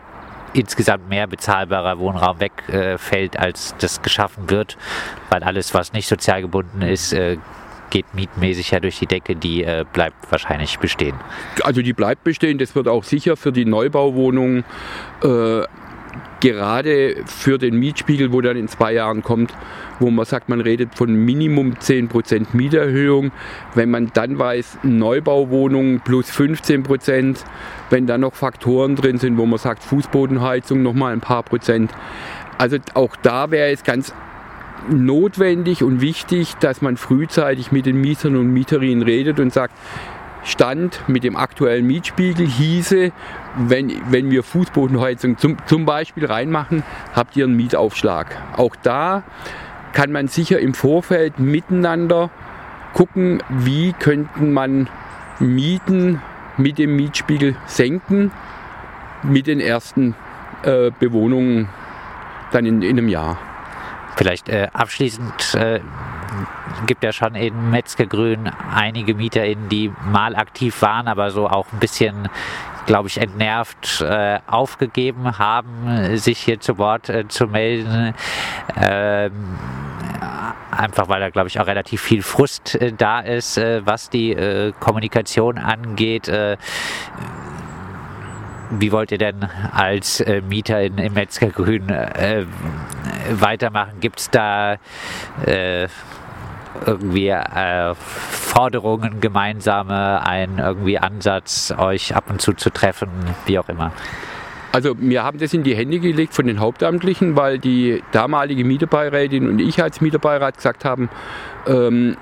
insgesamt 0.54 1.10
mehr 1.10 1.28
bezahlbarer 1.28 2.00
Wohnraum 2.00 2.40
wegfällt, 2.40 3.36
äh, 3.36 3.38
als 3.38 3.76
das 3.80 4.02
geschaffen 4.02 4.50
wird, 4.50 4.78
weil 5.30 5.44
alles, 5.44 5.74
was 5.74 5.94
nicht 5.94 6.08
sozial 6.08 6.42
gebunden 6.42 6.82
ist, 6.82 7.14
äh, 7.14 7.38
geht 7.90 8.14
mietmäßig 8.14 8.72
ja 8.72 8.80
durch 8.80 8.98
die 8.98 9.06
Decke, 9.06 9.36
die 9.36 9.64
äh, 9.64 9.86
bleibt 9.94 10.32
wahrscheinlich 10.32 10.80
bestehen. 10.80 11.16
Also 11.64 11.82
die 11.82 11.94
bleibt 11.94 12.24
bestehen, 12.24 12.58
das 12.58 12.76
wird 12.76 12.88
auch 12.88 13.04
sicher 13.04 13.38
für 13.38 13.52
die 13.52 13.66
Neubauwohnungen 13.66 14.64
äh, 15.24 15.64
gerade 16.40 17.16
für 17.26 17.58
den 17.58 17.78
Mietspiegel, 17.78 18.34
wo 18.34 18.42
dann 18.42 18.58
in 18.58 18.68
zwei 18.68 18.94
Jahren 18.94 19.24
kommt, 19.24 19.54
wo 20.00 20.10
man 20.10 20.26
sagt, 20.26 20.50
man 20.50 20.62
redet 20.62 20.96
von 20.96 21.14
Minimum 21.14 21.74
10% 21.74 22.48
Mieterhöhung. 22.54 23.32
Wenn 23.76 23.90
man 23.90 24.12
dann 24.14 24.38
weiß, 24.38 24.80
Neubauwohnungen 24.84 26.02
plus 26.02 26.30
15%, 26.32 27.38
wenn 27.90 28.08
dann 28.08 28.22
noch 28.22 28.34
Faktoren 28.34 28.96
drin 28.96 29.18
sind, 29.18 29.38
wo 29.38 29.46
man 29.46 29.60
sagt, 29.60 29.84
Fußbodenheizung 29.84 30.82
nochmal 30.82 31.14
ein 31.14 31.22
paar 31.22 31.44
Prozent. 31.44 31.92
Also 32.58 32.78
auch 32.94 33.16
da 33.22 33.52
wäre 33.52 33.72
es 33.72 33.84
ganz 33.84 34.14
notwendig 34.90 35.84
und 35.84 36.02
wichtig, 36.02 36.56
dass 36.60 36.82
man 36.82 36.98
frühzeitig 36.98 37.72
mit 37.72 37.86
den 37.86 38.02
Mietern 38.02 38.36
und 38.36 38.52
Mieterinnen 38.52 39.04
redet 39.04 39.40
und 39.40 39.54
sagt, 39.54 39.74
Stand 40.44 41.02
mit 41.08 41.24
dem 41.24 41.38
aktuellen 41.38 41.88
Mietspiegel 41.88 42.46
hieße, 42.46 43.14
wenn, 43.56 43.92
wenn 44.10 44.32
wir 44.32 44.44
Fußbodenheizung 44.44 45.38
zum, 45.38 45.58
zum 45.66 45.86
Beispiel 45.86 46.26
reinmachen, 46.26 46.84
habt 47.14 47.36
ihr 47.38 47.46
einen 47.46 47.56
Mietaufschlag. 47.56 48.36
Auch 48.58 48.76
da 48.76 49.24
kann 49.94 50.12
man 50.12 50.28
sicher 50.28 50.60
im 50.60 50.74
Vorfeld 50.74 51.40
miteinander 51.40 52.30
gucken, 52.94 53.42
wie 53.50 53.94
könnten 53.94 54.54
man 54.54 54.90
Mieten 55.40 56.22
mit 56.58 56.78
dem 56.78 56.96
Mietspiegel 56.96 57.56
senken 57.66 58.32
mit 59.24 59.48
den 59.48 59.60
ersten 59.60 60.16
äh, 60.64 60.92
Bewohnungen 61.00 61.70
dann 62.52 62.66
in, 62.66 62.82
in 62.82 62.98
einem 62.98 63.08
Jahr. 63.08 63.38
Vielleicht 64.16 64.50
äh, 64.50 64.68
abschließend 64.74 65.56
äh, 65.56 65.80
gibt 66.86 67.04
ja 67.04 67.12
schon 67.12 67.36
in 67.36 67.72
Metzgergrün 67.72 68.52
einige 68.74 69.16
MieterInnen, 69.16 69.70
die 69.70 69.92
mal 70.12 70.36
aktiv 70.36 70.82
waren, 70.82 71.08
aber 71.08 71.32
so 71.32 71.48
auch 71.48 71.66
ein 71.72 71.80
bisschen 71.80 72.30
glaube 72.86 73.08
ich, 73.08 73.20
entnervt 73.20 74.02
äh, 74.02 74.40
aufgegeben 74.48 75.38
haben, 75.38 76.18
sich 76.18 76.40
hier 76.40 76.60
zu 76.60 76.78
Wort 76.78 77.10
äh, 77.10 77.28
zu 77.28 77.48
melden. 77.48 78.14
Ähm, 78.76 79.58
einfach 80.72 81.08
weil 81.08 81.20
da, 81.20 81.30
glaube 81.30 81.48
ich, 81.48 81.60
auch 81.60 81.68
relativ 81.68 82.02
viel 82.02 82.22
Frust 82.22 82.76
äh, 82.76 82.92
da 82.92 83.20
ist, 83.20 83.58
äh, 83.58 83.86
was 83.86 84.10
die 84.10 84.32
äh, 84.32 84.74
Kommunikation 84.80 85.58
angeht. 85.58 86.28
Äh, 86.28 86.58
wie 88.72 88.92
wollt 88.92 89.12
ihr 89.12 89.20
denn 89.20 89.48
als 89.72 90.24
Mieter 90.50 90.82
in, 90.82 90.98
im 90.98 91.14
Metzgergrün 91.14 91.90
weitermachen? 93.30 94.00
Gibt 94.00 94.20
es 94.20 94.32
da 94.32 94.78
irgendwie 96.86 97.30
äh, 97.30 97.94
Forderungen 97.96 99.20
gemeinsame, 99.20 100.26
einen 100.26 100.60
irgendwie 100.60 100.98
Ansatz, 100.98 101.74
euch 101.78 102.16
ab 102.16 102.26
und 102.30 102.42
zu 102.42 102.54
zu 102.54 102.70
treffen, 102.70 103.10
wie 103.46 103.60
auch 103.60 103.70
immer? 103.70 103.92
Also 104.72 104.96
wir 104.98 105.24
haben 105.24 105.38
das 105.38 105.54
in 105.54 105.64
die 105.64 105.76
Hände 105.76 106.00
gelegt 106.00 106.34
von 106.34 106.48
den 106.48 106.60
Hauptamtlichen, 106.60 107.36
weil 107.36 107.60
die 107.60 108.02
damalige 108.12 108.64
Mieterbeirätin 108.64 109.48
und 109.48 109.60
ich 109.60 109.82
als 109.82 110.02
Mieterbeirat 110.02 110.58
gesagt 110.58 110.84
haben, 110.84 111.10
ähm, 111.68 112.18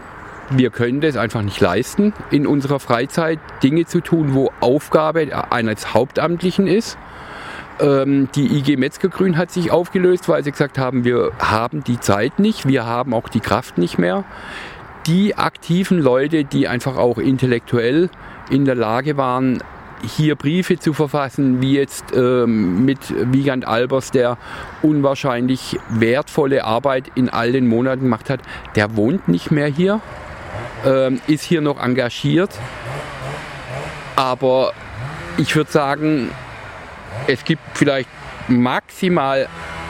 wir 0.50 0.70
können 0.70 1.00
das 1.00 1.16
einfach 1.16 1.42
nicht 1.44 1.62
leisten, 1.62 2.14
in 2.30 2.46
unserer 2.46 2.82
Freizeit 2.82 3.40
Dinge 3.64 3.86
zu 3.86 4.02
tun, 4.02 4.34
wo 4.34 4.52
Aufgabe 4.60 5.30
eines 5.50 5.94
Hauptamtlichen 5.94 6.68
ist. 6.68 6.98
Ähm, 7.80 8.30
die 8.36 8.58
IG 8.58 8.78
Metzgergrün 8.78 9.38
hat 9.38 9.52
sich 9.52 9.72
aufgelöst, 9.72 10.28
weil 10.30 10.44
sie 10.44 10.52
gesagt 10.52 10.78
haben, 10.78 11.04
wir 11.04 11.32
haben 11.40 11.84
die 11.84 12.00
Zeit 12.00 12.40
nicht, 12.40 12.68
wir 12.68 12.86
haben 12.86 13.14
auch 13.14 13.30
die 13.30 13.40
Kraft 13.40 13.78
nicht 13.78 13.98
mehr. 13.98 14.24
Die 15.08 15.36
aktiven 15.36 16.00
Leute, 16.00 16.44
die 16.44 16.68
einfach 16.68 16.98
auch 16.98 17.18
intellektuell 17.18 18.10
in 18.52 18.66
der 18.66 18.76
Lage 18.76 19.18
waren, 19.18 19.64
hier 20.04 20.36
Briefe 20.36 20.80
zu 20.80 20.94
verfassen, 20.94 21.62
wie 21.62 21.74
jetzt 21.74 22.06
ähm, 22.16 22.86
mit 22.86 23.00
Wiegand 23.32 23.68
Albers, 23.68 24.12
der 24.12 24.38
unwahrscheinlich 24.82 25.80
wertvolle 25.90 26.64
Arbeit 26.64 27.12
in 27.16 27.30
all 27.30 27.52
den 27.52 27.68
Monaten 27.68 28.04
gemacht 28.04 28.30
hat, 28.30 28.42
der 28.76 28.96
wohnt 28.96 29.28
nicht 29.28 29.52
mehr 29.52 29.68
hier, 29.68 30.02
ähm, 30.86 31.22
ist 31.28 31.44
hier 31.44 31.62
noch 31.62 31.82
engagiert. 31.82 32.52
Aber 34.16 34.74
ich 35.38 35.56
würde 35.56 35.72
sagen, 35.72 36.30
es 37.32 37.46
gibt 37.46 37.62
vielleicht 37.74 38.10
maximal 38.48 39.48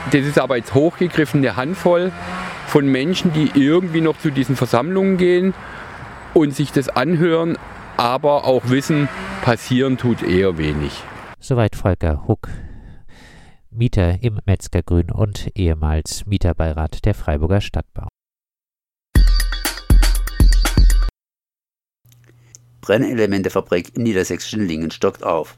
das 0.09 0.25
ist 0.25 0.39
aber 0.39 0.57
jetzt 0.57 0.73
hochgegriffen, 0.73 1.41
eine 1.41 1.55
Handvoll 1.55 2.11
von 2.67 2.87
Menschen, 2.87 3.31
die 3.33 3.51
irgendwie 3.53 4.01
noch 4.01 4.17
zu 4.17 4.31
diesen 4.31 4.55
Versammlungen 4.55 5.17
gehen 5.17 5.53
und 6.33 6.55
sich 6.55 6.71
das 6.71 6.89
anhören, 6.89 7.57
aber 7.97 8.45
auch 8.45 8.69
wissen, 8.69 9.07
passieren 9.43 9.97
tut 9.97 10.23
eher 10.23 10.57
wenig. 10.57 11.03
Soweit 11.39 11.75
Volker 11.75 12.27
Huck, 12.27 12.49
Mieter 13.69 14.23
im 14.23 14.39
Metzgergrün 14.45 15.11
und 15.11 15.51
ehemals 15.55 16.25
Mieterbeirat 16.25 17.05
der 17.05 17.13
Freiburger 17.13 17.61
Stadtbau. 17.61 18.07
Brennelementefabrik 22.81 23.95
im 23.95 24.03
niedersächsischen 24.03 24.65
Lingen 24.65 24.89
stockt 24.89 25.23
auf. 25.23 25.57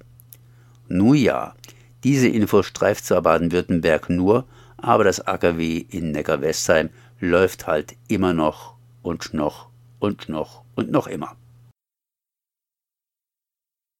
Nu 0.89 1.13
ja, 1.13 1.55
diese 2.03 2.27
Info 2.27 2.63
streift 2.63 3.05
zwar 3.05 3.21
Baden-Württemberg 3.21 4.09
nur, 4.09 4.47
aber 4.77 5.03
das 5.03 5.21
AKW 5.21 5.77
in 5.77 6.11
Neckar-Westheim 6.11 6.89
läuft 7.19 7.67
halt 7.67 7.95
immer 8.07 8.33
noch 8.33 8.75
und 9.01 9.33
noch 9.33 9.69
und 9.99 10.27
noch 10.27 10.63
und 10.75 10.91
noch 10.91 11.07
immer. 11.07 11.37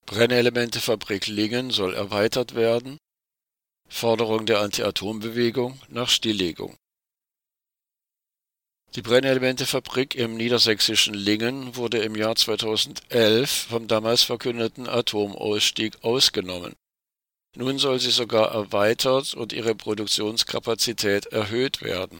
Brennelementefabrik 0.06 1.28
Lingen 1.28 1.72
soll 1.72 1.94
erweitert 1.94 2.56
werden. 2.56 2.98
Forderung 3.88 4.46
der 4.46 4.60
Anti-Atom-Bewegung 4.60 5.80
nach 5.88 6.10
Stilllegung. 6.10 6.76
Die 8.96 9.02
Brennelementefabrik 9.02 10.16
im 10.16 10.36
niedersächsischen 10.36 11.14
Lingen 11.14 11.76
wurde 11.76 12.00
im 12.00 12.16
Jahr 12.16 12.36
2011 12.36 13.68
vom 13.70 13.88
damals 13.88 14.24
verkündeten 14.24 14.88
Atomausstieg 14.88 16.04
ausgenommen. 16.04 16.74
Nun 17.56 17.78
soll 17.78 18.00
sie 18.00 18.12
sogar 18.12 18.52
erweitert 18.52 19.36
und 19.36 19.54
ihre 19.54 19.76
Produktionskapazität 19.76 21.28
erhöht 21.28 21.82
werden. 21.82 22.18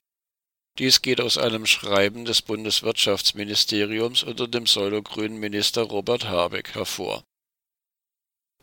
Dies 0.80 1.02
geht 1.02 1.22
aus 1.22 1.38
einem 1.38 1.66
Schreiben 1.66 2.26
des 2.26 2.42
Bundeswirtschaftsministeriums 2.42 4.24
unter 4.24 4.48
dem 4.48 4.64
pseudogrünen 4.66 5.40
Minister 5.40 5.84
Robert 5.84 6.26
Habeck 6.26 6.74
hervor. 6.76 7.24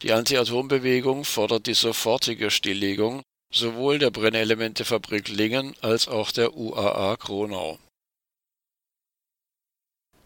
Die 0.02 0.12
Anti-Atom-Bewegung 0.12 1.24
fordert 1.24 1.66
die 1.66 1.74
sofortige 1.74 2.50
Stilllegung 2.50 3.22
sowohl 3.52 3.98
der 3.98 4.10
Brennelementefabrik 4.10 5.28
Lingen 5.28 5.74
als 5.80 6.08
auch 6.08 6.30
der 6.30 6.56
UAA 6.56 7.16
Kronau. 7.16 7.78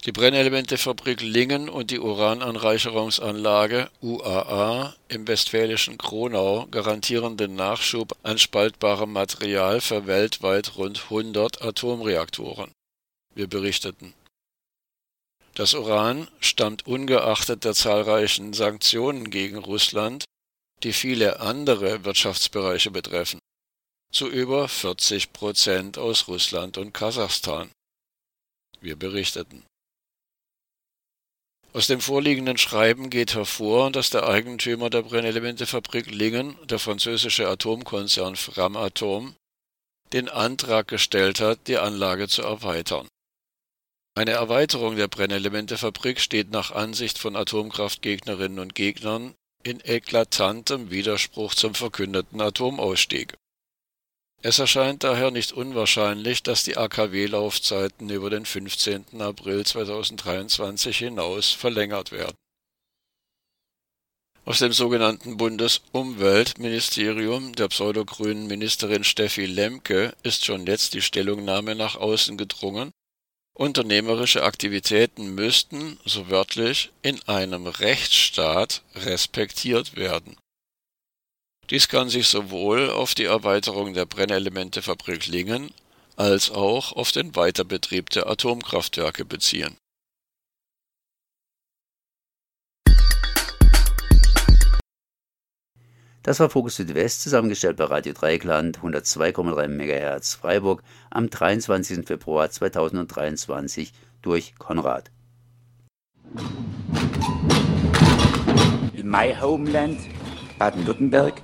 Die 0.05 0.11
Brennelementefabrik 0.11 1.21
Lingen 1.21 1.67
und 1.67 1.89
die 1.89 1.99
Urananreicherungsanlage 1.99 3.89
UAA 4.01 4.95
im 5.07 5.27
westfälischen 5.27 5.97
Kronau 5.97 6.67
garantieren 6.69 7.37
den 7.37 7.55
Nachschub 7.55 8.15
an 8.21 8.37
spaltbarem 8.37 9.11
Material 9.11 9.81
für 9.81 10.05
weltweit 10.05 10.77
rund 10.77 11.05
100 11.05 11.61
Atomreaktoren. 11.63 12.71
Wir 13.33 13.47
berichteten 13.47 14.13
das 15.55 15.73
Uran 15.73 16.27
stammt 16.41 16.85
ungeachtet 16.85 17.63
der 17.63 17.73
zahlreichen 17.73 18.51
Sanktionen 18.51 19.29
gegen 19.29 19.57
Russland, 19.57 20.25
die 20.83 20.91
viele 20.91 21.39
andere 21.39 22.03
Wirtschaftsbereiche 22.03 22.91
betreffen, 22.91 23.39
zu 24.11 24.29
über 24.29 24.67
40 24.67 25.31
Prozent 25.31 25.97
aus 25.97 26.27
Russland 26.27 26.77
und 26.77 26.93
Kasachstan. 26.93 27.71
Wir 28.81 28.97
berichteten. 28.97 29.63
Aus 31.75 31.87
dem 31.87 31.99
vorliegenden 31.99 32.57
Schreiben 32.57 33.09
geht 33.09 33.35
hervor, 33.35 33.91
dass 33.91 34.09
der 34.09 34.25
Eigentümer 34.29 34.89
der 34.89 35.01
Brennelementefabrik 35.01 36.09
Lingen, 36.09 36.55
der 36.63 36.79
französische 36.79 37.49
Atomkonzern 37.49 38.37
Framatom, 38.37 39.35
den 40.13 40.29
Antrag 40.29 40.87
gestellt 40.87 41.41
hat, 41.41 41.67
die 41.67 41.77
Anlage 41.77 42.29
zu 42.29 42.43
erweitern. 42.43 43.09
Eine 44.17 44.31
Erweiterung 44.31 44.95
der 44.95 45.09
Brennelementefabrik 45.09 46.21
steht 46.21 46.49
nach 46.49 46.71
Ansicht 46.71 47.17
von 47.17 47.35
Atomkraftgegnerinnen 47.35 48.59
und 48.59 48.73
Gegnern 48.73 49.35
in 49.61 49.81
eklatantem 49.81 50.91
Widerspruch 50.91 51.55
zum 51.55 51.75
verkündeten 51.75 52.39
Atomausstieg. 52.39 53.33
Es 54.45 54.59
erscheint 54.59 55.03
daher 55.03 55.31
nicht 55.31 55.51
unwahrscheinlich, 55.53 56.43
dass 56.43 56.63
die 56.63 56.77
AKW-Laufzeiten 56.77 58.11
über 58.11 58.29
den 58.29 58.45
15. 58.45 59.19
April 59.19 59.65
2023 59.65 60.99
hinaus 60.99 61.49
verlängert 61.49 62.11
werden. 62.11 62.35
Aus 64.45 64.59
dem 64.59 64.71
sogenannten 64.71 65.37
Bundesumweltministerium 65.37 67.55
der 67.55 67.69
pseudogrünen 67.69 68.45
Ministerin 68.45 69.03
Steffi 69.03 69.47
Lemke 69.47 70.13
ist 70.21 70.45
schon 70.45 70.67
jetzt 70.67 70.93
die 70.93 71.01
Stellungnahme 71.01 71.73
nach 71.73 71.95
außen 71.95 72.37
gedrungen, 72.37 72.91
Unternehmerische 73.55 74.43
Aktivitäten 74.43 75.33
müssten, 75.33 75.97
so 76.05 76.29
wörtlich, 76.29 76.91
in 77.01 77.19
einem 77.23 77.65
Rechtsstaat 77.65 78.83
respektiert 78.93 79.95
werden. 79.95 80.37
Dies 81.71 81.87
kann 81.87 82.09
sich 82.09 82.27
sowohl 82.27 82.91
auf 82.91 83.15
die 83.15 83.23
Erweiterung 83.23 83.93
der 83.93 84.05
Brennelementefabrik 84.05 85.25
Lingen 85.25 85.71
als 86.15 86.51
auch 86.51 86.93
auf 86.93 87.11
den 87.11 87.35
Weiterbetrieb 87.35 88.09
der 88.11 88.27
Atomkraftwerke 88.27 89.25
beziehen 89.25 89.75
Das 96.21 96.39
war 96.39 96.49
Fokus 96.49 96.77
Südwest, 96.77 97.21
zusammengestellt 97.21 97.77
bei 97.77 97.83
Radio 97.83 98.13
Dreieckland 98.13 98.79
102,3 98.79 99.67
MHz 99.67 100.33
Freiburg 100.33 100.81
am 101.11 101.29
23. 101.29 102.03
Februar 102.03 102.49
2023 102.49 103.91
durch 104.23 104.55
Konrad. 104.57 105.11
In 108.93 109.07
my 109.07 109.35
homeland, 109.39 109.99
Baden-Württemberg, 110.57 111.43